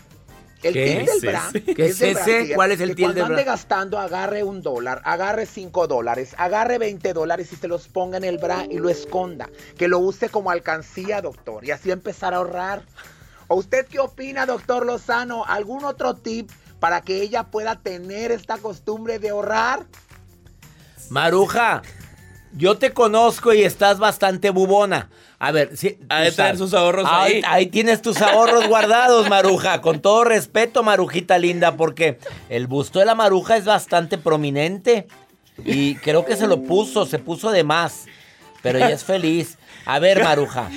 El 0.63 0.73
¿Qué 0.73 0.97
tip 0.97 1.07
del 1.07 1.21
bra. 1.21 1.51
ese? 1.53 1.63
¿Qué 1.75 1.85
es 1.85 2.55
¿Cuál 2.55 2.73
es 2.73 2.81
el 2.81 2.95
tip 2.95 3.09
del 3.09 3.17
Cuando 3.17 3.25
ande 3.25 3.43
bra? 3.43 3.53
gastando, 3.53 3.99
agarre 3.99 4.43
un 4.43 4.63
dólar, 4.63 5.03
agarre 5.05 5.45
cinco 5.45 5.87
dólares, 5.87 6.35
agarre 6.39 6.79
20 6.79 7.13
dólares 7.13 7.53
y 7.53 7.57
se 7.57 7.69
los 7.69 7.89
ponga 7.89 8.17
en 8.17 8.25
el 8.25 8.39
bra 8.39 8.65
y 8.71 8.79
lo 8.79 8.89
esconda. 8.89 9.51
Que 9.77 9.87
lo 9.87 9.99
use 9.99 10.31
como 10.31 10.51
alcancía, 10.51 11.21
doctor. 11.21 11.63
Y 11.63 11.73
así 11.73 11.91
empezar 11.91 12.33
a 12.33 12.39
ahorrar. 12.39 12.85
¿O 13.49 13.57
usted 13.57 13.87
qué 13.87 13.99
opina, 13.99 14.47
doctor 14.47 14.87
Lozano? 14.87 15.45
¿Algún 15.45 15.85
otro 15.85 16.15
tip 16.15 16.51
para 16.81 17.03
que 17.03 17.23
ella 17.23 17.45
pueda 17.45 17.77
tener 17.77 18.33
esta 18.33 18.59
costumbre 18.59 19.19
de 19.19 19.31
ahorrar? 19.31 19.87
Maruja, 21.11 21.83
yo 22.53 22.79
te 22.79 22.93
conozco 22.93 23.53
y 23.53 23.63
estás 23.63 23.99
bastante 23.99 24.51
bubona. 24.51 25.11
A 25.39 25.51
ver, 25.51 25.77
sí. 25.77 25.99
Ha 26.09 26.21
de 26.21 26.31
tú 26.31 26.37
tener 26.37 26.57
sabes. 26.57 26.59
sus 26.59 26.75
ahorros 26.75 27.07
ahí. 27.11 27.43
Ahí 27.47 27.67
tienes 27.67 28.01
tus 28.01 28.23
ahorros 28.23 28.67
guardados, 28.69 29.29
Maruja. 29.29 29.81
Con 29.81 30.01
todo 30.01 30.25
respeto, 30.25 30.83
Marujita 30.83 31.37
linda, 31.39 31.77
porque 31.77 32.19
el 32.49 32.67
busto 32.67 32.99
de 33.01 33.05
la 33.05 33.15
Maruja 33.15 33.57
es 33.57 33.65
bastante 33.65 34.17
prominente. 34.17 35.07
Y 35.65 35.97
creo 35.97 36.25
que 36.25 36.37
se 36.37 36.47
lo 36.47 36.63
puso, 36.63 37.07
se 37.07 37.19
puso 37.19 37.51
de 37.51 37.65
más. 37.65 38.07
Pero 38.63 38.79
ella 38.79 38.91
es 38.91 39.05
feliz. 39.05 39.59
A 39.85 39.99
ver, 39.99 40.23
Maruja. 40.23 40.71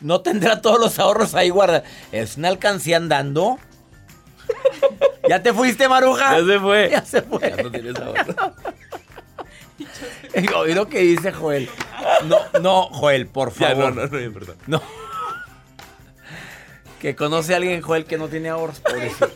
No 0.00 0.20
tendrá 0.20 0.60
todos 0.62 0.78
los 0.80 0.98
ahorros 0.98 1.34
ahí 1.34 1.50
guardados. 1.50 1.86
¿Es 2.12 2.36
una 2.36 2.48
alcancía 2.48 2.96
andando? 2.98 3.58
¿Ya 5.28 5.42
te 5.42 5.52
fuiste, 5.52 5.88
Maruja? 5.88 6.38
Ya 6.40 6.46
se 6.46 6.60
fue. 6.60 6.88
Ya 6.90 7.04
se 7.04 7.22
fue. 7.22 7.54
Ya 7.56 7.62
no 7.62 7.70
tienes 7.70 7.96
ahorro. 7.96 8.54
Oí 10.58 10.74
lo 10.74 10.88
que 10.88 11.00
dice 11.00 11.32
Joel. 11.32 11.68
No, 12.24 12.38
no, 12.60 12.82
Joel, 12.90 13.26
por 13.26 13.52
Ya, 13.54 13.68
favor. 13.68 13.94
no, 13.94 14.06
no, 14.06 14.18
no, 14.20 14.32
perdón. 14.32 14.56
No. 14.66 14.82
Que 17.00 17.14
conoce 17.14 17.54
a 17.54 17.58
alguien, 17.58 17.80
Joel, 17.80 18.04
que 18.04 18.18
no 18.18 18.28
tiene 18.28 18.48
ahorros, 18.48 18.80
pobrecito. 18.80 19.30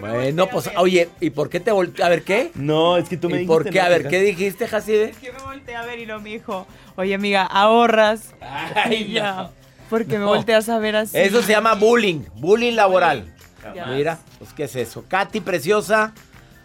Bueno, 0.00 0.48
pues, 0.48 0.70
oye, 0.76 1.08
¿y 1.20 1.30
por 1.30 1.48
qué 1.48 1.60
te 1.60 1.70
volteé? 1.72 2.04
A 2.04 2.08
ver, 2.08 2.22
¿qué? 2.22 2.50
No, 2.54 2.96
es 2.96 3.08
que 3.08 3.16
tú 3.16 3.28
me 3.30 3.42
¿Y 3.42 3.46
por 3.46 3.64
qué? 3.68 3.78
¿no? 3.78 3.84
A 3.84 3.88
ver, 3.88 4.08
¿qué 4.08 4.20
dijiste, 4.20 4.66
Jacide? 4.68 5.12
Que 5.20 5.32
me 5.32 5.38
volteé 5.40 5.76
a 5.76 5.82
ver 5.84 5.98
y 5.98 6.06
no 6.06 6.20
me 6.20 6.30
dijo, 6.30 6.66
oye 6.96 7.14
amiga, 7.14 7.42
ahorras. 7.44 8.34
Ay, 8.40 9.06
Y 9.08 9.12
ya. 9.14 9.34
no. 9.34 9.50
Porque 9.90 10.12
me 10.18 10.24
No. 10.24 10.26
volteas 10.28 10.68
a 10.68 10.78
ver 10.78 10.96
así. 10.96 11.16
Eso 11.18 11.42
se 11.42 11.52
llama 11.52 11.74
bullying, 11.74 12.22
bullying 12.36 12.74
laboral. 12.74 13.32
Ya. 13.74 13.86
Mira, 13.86 14.18
pues, 14.38 14.52
¿qué 14.52 14.64
es 14.64 14.76
eso? 14.76 15.04
Katy, 15.08 15.40
preciosa, 15.40 16.12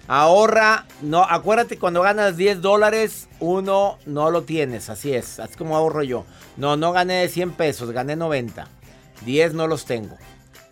ahorra. 0.07 0.85
No, 1.01 1.23
acuérdate, 1.23 1.77
cuando 1.77 2.01
ganas 2.01 2.35
10 2.37 2.61
dólares, 2.61 3.29
uno 3.39 3.97
no 4.05 4.31
lo 4.31 4.43
tienes, 4.43 4.89
así 4.89 5.13
es. 5.13 5.39
Así 5.39 5.55
como 5.55 5.77
ahorro 5.77 6.03
yo. 6.03 6.25
No, 6.57 6.75
no 6.75 6.91
gané 6.91 7.27
100 7.29 7.51
pesos, 7.51 7.91
gané 7.91 8.15
90. 8.15 8.67
10 9.25 9.53
no 9.53 9.67
los 9.67 9.85
tengo. 9.85 10.17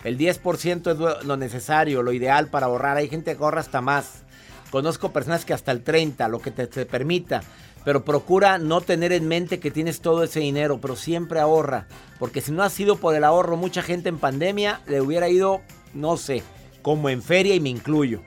El 0.03 0.17
10% 0.17 0.91
es 0.91 1.25
lo- 1.25 1.37
necesario, 1.37 2.03
lo 2.03 2.13
ideal 2.13 2.47
para 2.47 2.67
ahorrar. 2.67 2.97
Hay 2.97 3.09
gente 3.09 3.35
que 3.35 3.43
ahorra 3.43 3.61
hasta 3.61 3.81
más. 3.81 4.23
Conozco 4.71 5.11
personas 5.11 5.45
que 5.45 5.53
hasta 5.53 5.71
el 5.71 5.83
30, 5.83 6.27
lo 6.27 6.39
que 6.39 6.51
te, 6.51 6.67
te 6.67 6.85
permita. 6.85 7.41
Pero 7.85 8.03
procura 8.03 8.57
no 8.57 8.81
tener 8.81 9.13
en 9.13 9.27
mente 9.27 9.59
que 9.59 9.71
tienes 9.71 10.01
todo 10.01 10.23
ese 10.23 10.41
dinero, 10.41 10.79
pero 10.81 10.95
siempre 10.97 11.39
ahorra. 11.39 11.87
Porque 12.19 12.41
si 12.41 12.51
no 12.51 12.63
ha 12.63 12.69
sido 12.69 12.97
por 12.97 13.15
el 13.15 13.23
ahorro, 13.23 13.55
mucha 13.55 13.81
gente 13.81 14.09
en 14.09 14.17
pandemia 14.17 14.81
le 14.87 14.99
hubiera 15.01 15.29
ido, 15.29 15.61
no 15.93 16.17
sé, 16.17 16.43
como 16.81 17.09
en 17.09 17.21
feria 17.23 17.55
y 17.55 17.59
me 17.61 17.69
incluyo. 17.69 18.21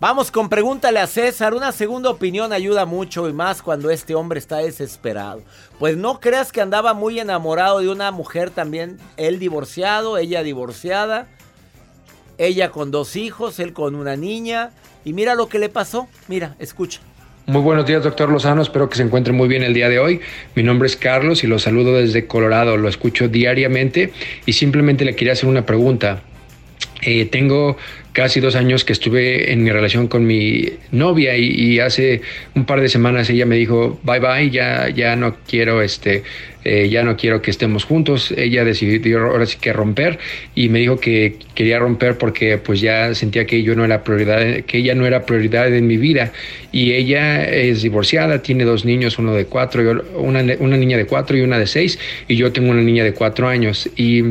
Vamos 0.00 0.30
con 0.30 0.48
pregúntale 0.48 0.98
a 0.98 1.06
César. 1.06 1.52
Una 1.52 1.72
segunda 1.72 2.08
opinión 2.08 2.54
ayuda 2.54 2.86
mucho 2.86 3.28
y 3.28 3.34
más 3.34 3.60
cuando 3.60 3.90
este 3.90 4.14
hombre 4.14 4.38
está 4.38 4.56
desesperado. 4.56 5.42
Pues 5.78 5.98
no 5.98 6.20
creas 6.20 6.52
que 6.52 6.62
andaba 6.62 6.94
muy 6.94 7.20
enamorado 7.20 7.80
de 7.80 7.90
una 7.90 8.10
mujer 8.10 8.48
también. 8.48 8.96
Él 9.18 9.38
divorciado, 9.38 10.16
ella 10.16 10.42
divorciada. 10.42 11.28
Ella 12.38 12.70
con 12.70 12.90
dos 12.90 13.14
hijos, 13.14 13.60
él 13.60 13.74
con 13.74 13.94
una 13.94 14.16
niña. 14.16 14.70
Y 15.04 15.12
mira 15.12 15.34
lo 15.34 15.50
que 15.50 15.58
le 15.58 15.68
pasó. 15.68 16.08
Mira, 16.28 16.56
escucha. 16.58 17.00
Muy 17.44 17.60
buenos 17.60 17.84
días, 17.84 18.02
doctor 18.02 18.30
Lozano. 18.30 18.62
Espero 18.62 18.88
que 18.88 18.96
se 18.96 19.02
encuentre 19.02 19.34
muy 19.34 19.48
bien 19.48 19.62
el 19.62 19.74
día 19.74 19.90
de 19.90 19.98
hoy. 19.98 20.22
Mi 20.54 20.62
nombre 20.62 20.86
es 20.86 20.96
Carlos 20.96 21.44
y 21.44 21.46
lo 21.46 21.58
saludo 21.58 21.98
desde 21.98 22.26
Colorado. 22.26 22.78
Lo 22.78 22.88
escucho 22.88 23.28
diariamente 23.28 24.14
y 24.46 24.54
simplemente 24.54 25.04
le 25.04 25.14
quería 25.14 25.34
hacer 25.34 25.46
una 25.46 25.66
pregunta. 25.66 26.22
Eh, 27.02 27.26
tengo 27.26 27.76
casi 28.20 28.38
dos 28.40 28.54
años 28.54 28.84
que 28.84 28.92
estuve 28.92 29.50
en 29.50 29.62
mi 29.62 29.70
relación 29.70 30.06
con 30.06 30.26
mi 30.26 30.74
novia 30.92 31.38
y, 31.38 31.46
y 31.46 31.80
hace 31.80 32.20
un 32.54 32.66
par 32.66 32.82
de 32.82 32.90
semanas 32.90 33.30
ella 33.30 33.46
me 33.46 33.56
dijo 33.56 33.98
bye 34.02 34.20
bye 34.20 34.50
ya 34.50 34.90
ya 34.90 35.16
no 35.16 35.36
quiero 35.48 35.80
este 35.80 36.22
eh, 36.62 36.90
ya 36.90 37.02
no 37.02 37.16
quiero 37.16 37.40
que 37.40 37.50
estemos 37.50 37.84
juntos 37.84 38.34
ella 38.36 38.62
decidió 38.62 39.20
ahora 39.20 39.46
sí 39.46 39.56
que 39.58 39.72
romper 39.72 40.18
y 40.54 40.68
me 40.68 40.80
dijo 40.80 41.00
que 41.00 41.36
quería 41.54 41.78
romper 41.78 42.18
porque 42.18 42.58
pues 42.58 42.82
ya 42.82 43.14
sentía 43.14 43.46
que 43.46 43.62
yo 43.62 43.74
no 43.74 43.86
era 43.86 44.04
prioridad 44.04 44.64
que 44.64 44.76
ella 44.76 44.94
no 44.94 45.06
era 45.06 45.24
prioridad 45.24 45.74
en 45.74 45.86
mi 45.86 45.96
vida. 45.96 46.32
Y 46.72 46.92
ella 46.92 47.44
es 47.44 47.82
divorciada 47.82 48.42
tiene 48.42 48.64
dos 48.64 48.84
niños 48.84 49.18
uno 49.18 49.34
de 49.34 49.46
cuatro 49.46 50.04
una, 50.16 50.44
una 50.58 50.76
niña 50.76 50.96
de 50.98 51.06
cuatro 51.06 51.38
y 51.38 51.40
una 51.40 51.58
de 51.58 51.66
seis 51.66 51.98
y 52.28 52.36
yo 52.36 52.52
tengo 52.52 52.70
una 52.70 52.82
niña 52.82 53.04
de 53.04 53.14
cuatro 53.14 53.48
años. 53.48 53.88
Y 53.96 54.22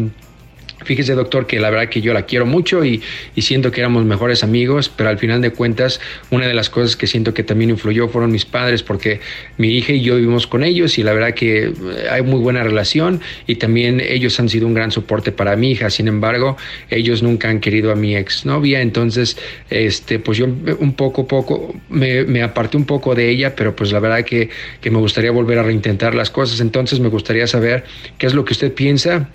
Fíjese, 0.83 1.13
doctor, 1.13 1.45
que 1.45 1.59
la 1.59 1.69
verdad 1.69 1.89
que 1.89 2.01
yo 2.01 2.13
la 2.13 2.23
quiero 2.23 2.45
mucho 2.45 2.85
y, 2.85 3.01
siento 3.37 3.71
que 3.71 3.81
éramos 3.81 4.05
mejores 4.05 4.43
amigos, 4.43 4.89
pero 4.89 5.09
al 5.09 5.17
final 5.17 5.41
de 5.41 5.51
cuentas, 5.51 5.99
una 6.29 6.47
de 6.47 6.53
las 6.53 6.69
cosas 6.69 6.95
que 6.95 7.07
siento 7.07 7.33
que 7.33 7.43
también 7.43 7.69
influyó 7.69 8.07
fueron 8.09 8.31
mis 8.31 8.45
padres, 8.45 8.83
porque 8.83 9.19
mi 9.57 9.69
hija 9.69 9.93
y 9.93 10.01
yo 10.01 10.15
vivimos 10.15 10.45
con 10.45 10.63
ellos 10.63 10.97
y 10.97 11.03
la 11.03 11.13
verdad 11.13 11.33
que 11.33 11.67
eh, 11.67 11.73
hay 12.11 12.21
muy 12.21 12.39
buena 12.39 12.63
relación 12.63 13.21
y 13.47 13.55
también 13.55 13.99
ellos 13.99 14.39
han 14.39 14.49
sido 14.49 14.67
un 14.67 14.73
gran 14.73 14.91
soporte 14.91 15.31
para 15.31 15.55
mi 15.55 15.71
hija. 15.71 15.89
Sin 15.89 16.07
embargo, 16.07 16.57
ellos 16.89 17.23
nunca 17.23 17.49
han 17.49 17.59
querido 17.59 17.91
a 17.91 17.95
mi 17.95 18.15
exnovia, 18.15 18.81
entonces, 18.81 19.37
este, 19.69 20.19
pues 20.19 20.37
yo 20.37 20.45
un 20.45 20.93
poco, 20.93 21.27
poco, 21.27 21.75
me, 21.89 22.23
me 22.23 22.43
aparté 22.43 22.77
un 22.77 22.85
poco 22.85 23.15
de 23.15 23.29
ella, 23.29 23.55
pero 23.55 23.75
pues 23.75 23.91
la 23.91 23.99
verdad 23.99 24.23
que, 24.23 24.49
que 24.81 24.91
me 24.91 24.99
gustaría 24.99 25.31
volver 25.31 25.59
a 25.59 25.63
reintentar 25.63 26.13
las 26.13 26.29
cosas. 26.29 26.59
Entonces, 26.59 26.99
me 26.99 27.09
gustaría 27.09 27.47
saber 27.47 27.83
qué 28.17 28.27
es 28.27 28.33
lo 28.33 28.45
que 28.45 28.53
usted 28.53 28.73
piensa 28.73 29.29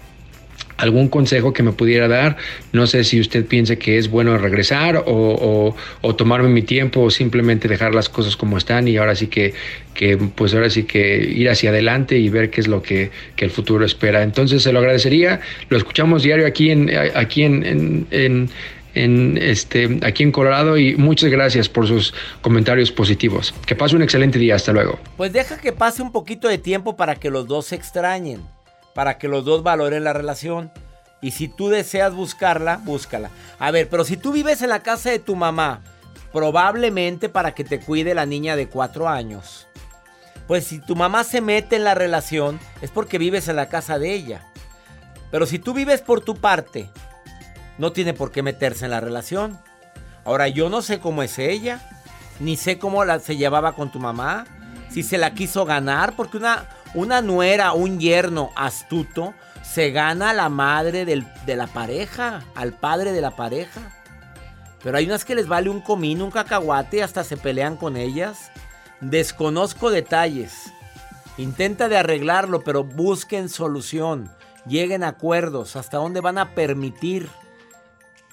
algún 0.77 1.09
consejo 1.09 1.53
que 1.53 1.62
me 1.62 1.72
pudiera 1.72 2.09
dar. 2.09 2.37
No 2.72 2.87
sé 2.87 3.05
si 3.05 3.20
usted 3.20 3.45
piensa 3.47 3.77
que 3.77 3.99
es 3.99 4.11
bueno 4.11 4.37
regresar 4.39 5.05
o, 5.07 5.75
tomarme 6.16 6.49
mi 6.49 6.62
tiempo 6.62 7.03
o 7.03 7.11
simplemente 7.11 7.68
dejar 7.68 7.95
las 7.95 8.09
cosas 8.09 8.37
como 8.37 8.57
están 8.57 8.87
y 8.87 8.97
ahora 8.97 9.14
sí 9.14 9.27
que, 9.27 9.55
que 9.95 10.16
pues 10.16 10.55
ahora 10.55 10.70
sí 10.70 10.85
que 10.85 11.18
ir 11.18 11.49
hacia 11.51 11.70
adelante 11.70 12.18
y 12.18 12.29
ver 12.29 12.51
qué 12.51 12.61
es 12.61 12.68
lo 12.68 12.83
que, 12.83 13.11
el 13.37 13.51
futuro 13.51 13.85
espera. 13.85 14.22
Entonces 14.22 14.62
se 14.62 14.72
lo 14.72 14.79
agradecería. 14.79 15.41
Lo 15.68 15.77
escuchamos 15.77 16.22
diario 16.22 16.47
aquí 16.47 16.70
en, 16.70 16.91
aquí 17.14 17.43
en, 17.43 18.49
este, 18.95 19.99
aquí 20.03 20.22
en 20.22 20.33
Colorado 20.33 20.79
y 20.79 20.97
muchas 20.97 21.31
gracias 21.31 21.68
por 21.68 21.87
sus 21.87 22.14
comentarios 22.41 22.91
positivos. 22.91 23.55
Que 23.66 23.75
pase 23.75 23.97
un 23.97 24.03
excelente 24.03 24.39
día. 24.39 24.55
Hasta 24.55 24.72
luego. 24.72 24.99
Pues 25.18 25.33
deja 25.33 25.59
que 25.59 25.72
pase 25.72 26.01
un 26.01 26.11
poquito 26.11 26.49
de 26.49 26.57
tiempo 26.57 26.97
para 26.97 27.16
que 27.16 27.29
los 27.29 27.47
dos 27.47 27.66
se 27.66 27.75
extrañen, 27.77 28.41
para 28.95 29.18
que 29.18 29.28
los 29.28 29.45
dos 29.45 29.62
valoren 29.62 30.05
la 30.05 30.12
relación. 30.12 30.72
Y 31.20 31.32
si 31.32 31.49
tú 31.49 31.68
deseas 31.68 32.14
buscarla, 32.14 32.78
búscala. 32.78 33.30
A 33.59 33.70
ver, 33.70 33.88
pero 33.88 34.05
si 34.05 34.16
tú 34.16 34.32
vives 34.32 34.62
en 34.62 34.70
la 34.70 34.80
casa 34.80 35.11
de 35.11 35.18
tu 35.18 35.36
mamá, 35.36 35.80
probablemente 36.32 37.28
para 37.28 37.55
que 37.55 37.64
te 37.64 37.80
cuide 37.80 38.14
la 38.14 38.26
niña 38.26 38.57
de 38.57 38.68
cuatro 38.68 39.09
años. 39.09 39.66
Pues 40.47 40.66
si 40.66 40.80
tu 40.80 40.97
mamá 40.97 41.24
se 41.24 41.40
mete 41.40 41.76
en 41.76 41.84
la 41.84 41.95
relación, 41.95 42.61
es 42.82 42.90
porque 42.90 43.18
vives 43.18 43.49
en 43.49 43.57
la 43.57 43.68
casa 43.68 43.99
de 43.99 44.12
ella. 44.12 44.42
Pero 45.30 45.47
si 45.47 45.59
tú 45.59 45.72
vives 45.72 46.03
por 46.03 46.20
tu 46.20 46.36
parte, 46.36 46.90
no 47.78 47.92
tiene 47.92 48.14
por 48.14 48.30
qué 48.30 48.42
meterse 48.42 48.84
en 48.84 48.90
la 48.90 49.01
relación. 49.01 49.59
Ahora, 50.24 50.49
yo 50.49 50.68
no 50.68 50.82
sé 50.82 51.01
cómo 51.01 51.22
es 51.22 51.38
ella, 51.38 51.80
ni 52.40 52.57
sé 52.57 52.78
cómo 52.78 53.05
la, 53.05 53.20
se 53.20 53.36
llevaba 53.36 53.72
con 53.74 53.90
tu 53.90 53.99
mamá, 53.99 54.45
si 54.90 55.03
se 55.03 55.18
la 55.18 55.34
quiso 55.34 55.64
ganar, 55.64 56.14
porque 56.16 56.36
una, 56.36 56.68
una 56.95 57.20
nuera, 57.20 57.72
un 57.72 57.99
yerno 57.99 58.51
astuto, 58.57 59.34
se 59.62 59.90
gana 59.90 60.30
a 60.30 60.34
la 60.34 60.49
madre 60.49 61.05
de 61.05 61.57
la 61.57 61.66
pareja, 61.66 62.45
al 62.55 62.72
padre 62.72 63.12
de 63.12 63.20
la 63.20 63.32
pareja. 63.32 63.80
Pero 64.82 64.99
hay 64.99 65.07
unas 65.07 65.24
que 65.24 65.34
les 65.34 65.49
vale 65.49 65.70
un 65.70 65.80
comino, 65.80 66.24
un 66.24 66.30
cacahuate, 66.30 67.03
hasta 67.03 67.24
se 67.24 67.36
pelean 67.36 67.76
con 67.76 67.97
ellas. 67.97 68.51
Desconozco 69.01 69.90
detalles. 69.90 70.72
Intenta 71.38 71.88
de 71.88 71.97
arreglarlo, 71.97 72.62
pero 72.62 72.84
busquen 72.84 73.49
solución. 73.49 74.30
Lleguen 74.66 75.03
a 75.03 75.09
acuerdos. 75.09 75.74
¿Hasta 75.76 75.97
dónde 75.97 76.20
van 76.20 76.38
a 76.38 76.55
permitir 76.55 77.28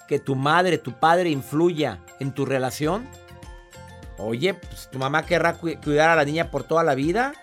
que 0.08 0.20
tu 0.20 0.36
madre, 0.36 0.78
tu 0.78 0.92
padre 0.92 1.30
influya 1.30 2.00
en 2.20 2.34
tu 2.34 2.46
relación? 2.46 3.08
Oye, 4.18 4.54
pues, 4.54 4.90
tu 4.92 5.00
mamá 5.00 5.26
querrá 5.26 5.54
cuidar 5.54 6.10
a 6.10 6.16
la 6.16 6.26
niña 6.26 6.52
por 6.52 6.64
toda 6.64 6.84
la 6.84 6.96
vida. 6.96 7.34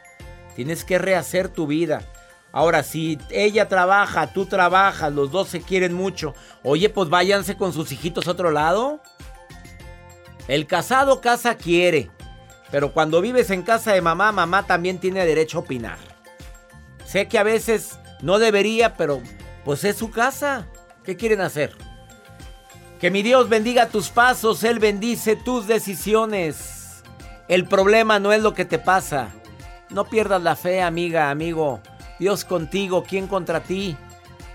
Tienes 0.58 0.82
que 0.82 0.98
rehacer 0.98 1.48
tu 1.48 1.68
vida. 1.68 2.02
Ahora, 2.50 2.82
si 2.82 3.16
ella 3.30 3.68
trabaja, 3.68 4.32
tú 4.32 4.44
trabajas, 4.46 5.12
los 5.12 5.30
dos 5.30 5.46
se 5.46 5.60
quieren 5.60 5.94
mucho, 5.94 6.34
oye, 6.64 6.88
pues 6.88 7.08
váyanse 7.08 7.56
con 7.56 7.72
sus 7.72 7.92
hijitos 7.92 8.26
a 8.26 8.32
otro 8.32 8.50
lado. 8.50 9.00
El 10.48 10.66
casado 10.66 11.20
casa 11.20 11.54
quiere, 11.54 12.10
pero 12.72 12.92
cuando 12.92 13.20
vives 13.20 13.50
en 13.50 13.62
casa 13.62 13.92
de 13.92 14.00
mamá, 14.00 14.32
mamá 14.32 14.66
también 14.66 14.98
tiene 14.98 15.24
derecho 15.24 15.58
a 15.58 15.60
opinar. 15.60 15.98
Sé 17.06 17.28
que 17.28 17.38
a 17.38 17.44
veces 17.44 17.96
no 18.20 18.40
debería, 18.40 18.94
pero 18.96 19.22
pues 19.64 19.84
es 19.84 19.96
su 19.96 20.10
casa. 20.10 20.66
¿Qué 21.04 21.16
quieren 21.16 21.40
hacer? 21.40 21.70
Que 22.98 23.12
mi 23.12 23.22
Dios 23.22 23.48
bendiga 23.48 23.90
tus 23.90 24.08
pasos, 24.08 24.64
Él 24.64 24.80
bendice 24.80 25.36
tus 25.36 25.68
decisiones. 25.68 27.04
El 27.46 27.68
problema 27.68 28.18
no 28.18 28.32
es 28.32 28.42
lo 28.42 28.54
que 28.54 28.64
te 28.64 28.80
pasa. 28.80 29.30
No 29.90 30.04
pierdas 30.04 30.42
la 30.42 30.56
fe, 30.56 30.82
amiga, 30.82 31.30
amigo. 31.30 31.80
Dios 32.18 32.44
contigo, 32.44 33.04
¿quién 33.04 33.26
contra 33.26 33.60
ti? 33.60 33.96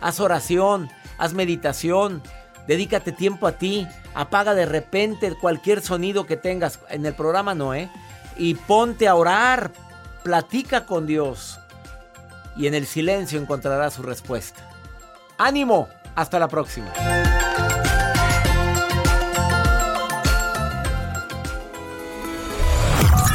Haz 0.01 0.19
oración, 0.19 0.89
haz 1.17 1.33
meditación, 1.33 2.21
dedícate 2.67 3.11
tiempo 3.11 3.47
a 3.47 3.53
ti, 3.53 3.87
apaga 4.13 4.53
de 4.53 4.65
repente 4.65 5.33
cualquier 5.39 5.81
sonido 5.81 6.25
que 6.25 6.37
tengas 6.37 6.79
en 6.89 7.05
el 7.05 7.13
programa 7.13 7.55
Noé 7.55 7.89
y 8.37 8.55
ponte 8.55 9.07
a 9.07 9.15
orar, 9.15 9.71
platica 10.23 10.85
con 10.85 11.07
Dios 11.07 11.59
y 12.55 12.67
en 12.67 12.73
el 12.73 12.85
silencio 12.85 13.39
encontrarás 13.39 13.93
su 13.93 14.03
respuesta. 14.03 14.69
Ánimo, 15.37 15.89
hasta 16.15 16.37
la 16.39 16.47
próxima. 16.47 16.91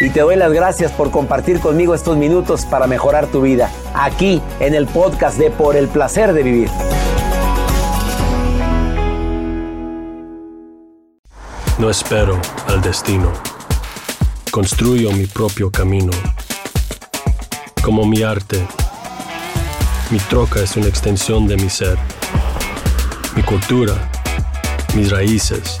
y 0.00 0.10
te 0.10 0.20
doy 0.20 0.36
las 0.36 0.52
gracias 0.52 0.92
por 0.92 1.10
compartir 1.10 1.60
conmigo 1.60 1.94
estos 1.94 2.16
minutos 2.16 2.64
para 2.64 2.86
mejorar 2.86 3.26
tu 3.26 3.42
vida, 3.42 3.70
aquí 3.94 4.40
en 4.60 4.74
el 4.74 4.86
podcast 4.86 5.38
de 5.38 5.50
Por 5.50 5.76
el 5.76 5.88
Placer 5.88 6.32
de 6.32 6.42
Vivir. 6.42 6.70
No 11.78 11.90
espero 11.90 12.40
al 12.66 12.80
destino, 12.80 13.32
construyo 14.50 15.12
mi 15.12 15.26
propio 15.26 15.70
camino. 15.70 16.12
Como 17.82 18.04
mi 18.04 18.22
arte, 18.22 18.66
mi 20.10 20.18
troca 20.18 20.60
es 20.60 20.76
una 20.76 20.86
extensión 20.86 21.46
de 21.46 21.56
mi 21.56 21.70
ser, 21.70 21.96
mi 23.34 23.42
cultura, 23.42 23.94
mis 24.94 25.10
raíces 25.10 25.80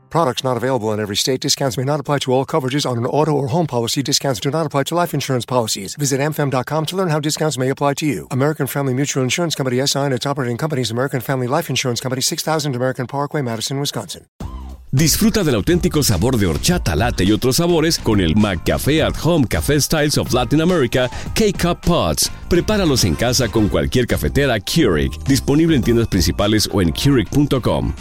Products 0.11 0.43
not 0.43 0.57
available 0.57 0.91
in 0.91 0.99
every 0.99 1.15
state. 1.15 1.39
Discounts 1.39 1.77
may 1.77 1.85
not 1.85 1.99
apply 2.01 2.19
to 2.19 2.33
all 2.33 2.45
coverages 2.45 2.85
on 2.85 2.97
an 2.97 3.05
auto 3.05 3.31
or 3.31 3.47
home 3.47 3.65
policy. 3.65 4.03
Discounts 4.03 4.41
do 4.41 4.51
not 4.51 4.65
apply 4.65 4.83
to 4.83 4.93
life 4.93 5.13
insurance 5.13 5.45
policies. 5.45 5.95
Visit 5.95 6.19
amfam.com 6.19 6.85
to 6.87 6.95
learn 6.97 7.09
how 7.09 7.19
discounts 7.19 7.57
may 7.57 7.69
apply 7.69 7.95
to 7.95 8.05
you. 8.05 8.27
American 8.29 8.67
Family 8.67 8.93
Mutual 8.93 9.23
Insurance 9.23 9.55
Company 9.55 9.77
SI 9.87 9.99
and 9.99 10.13
its 10.13 10.25
operating 10.25 10.57
companies 10.57 10.91
American 10.91 11.21
Family 11.21 11.47
Life 11.47 11.69
Insurance 11.69 12.01
Company 12.01 12.21
6000 12.21 12.75
American 12.75 13.07
Parkway, 13.07 13.41
Madison, 13.41 13.79
Wisconsin. 13.79 14.25
Disfruta 14.93 15.45
del 15.45 15.55
auténtico 15.55 16.03
sabor 16.03 16.37
de 16.37 16.47
horchata, 16.47 16.97
latte 16.97 17.23
y 17.23 17.31
otros 17.31 17.55
sabores 17.55 17.97
con 17.97 18.19
el 18.19 18.35
McCafé 18.35 19.03
at 19.03 19.15
Home 19.23 19.47
Café 19.47 19.79
Styles 19.79 20.17
of 20.17 20.33
Latin 20.33 20.59
America 20.59 21.09
K-Cup 21.33 21.79
Pods. 21.85 22.29
Prepáralos 22.49 23.05
en 23.05 23.15
casa 23.15 23.47
con 23.47 23.69
cualquier 23.69 24.07
cafetera 24.07 24.59
Keurig, 24.59 25.11
disponible 25.23 25.77
en 25.77 25.83
tiendas 25.83 26.09
principales 26.09 26.69
o 26.73 26.81
en 26.81 26.91
Keurig.com. 26.91 27.93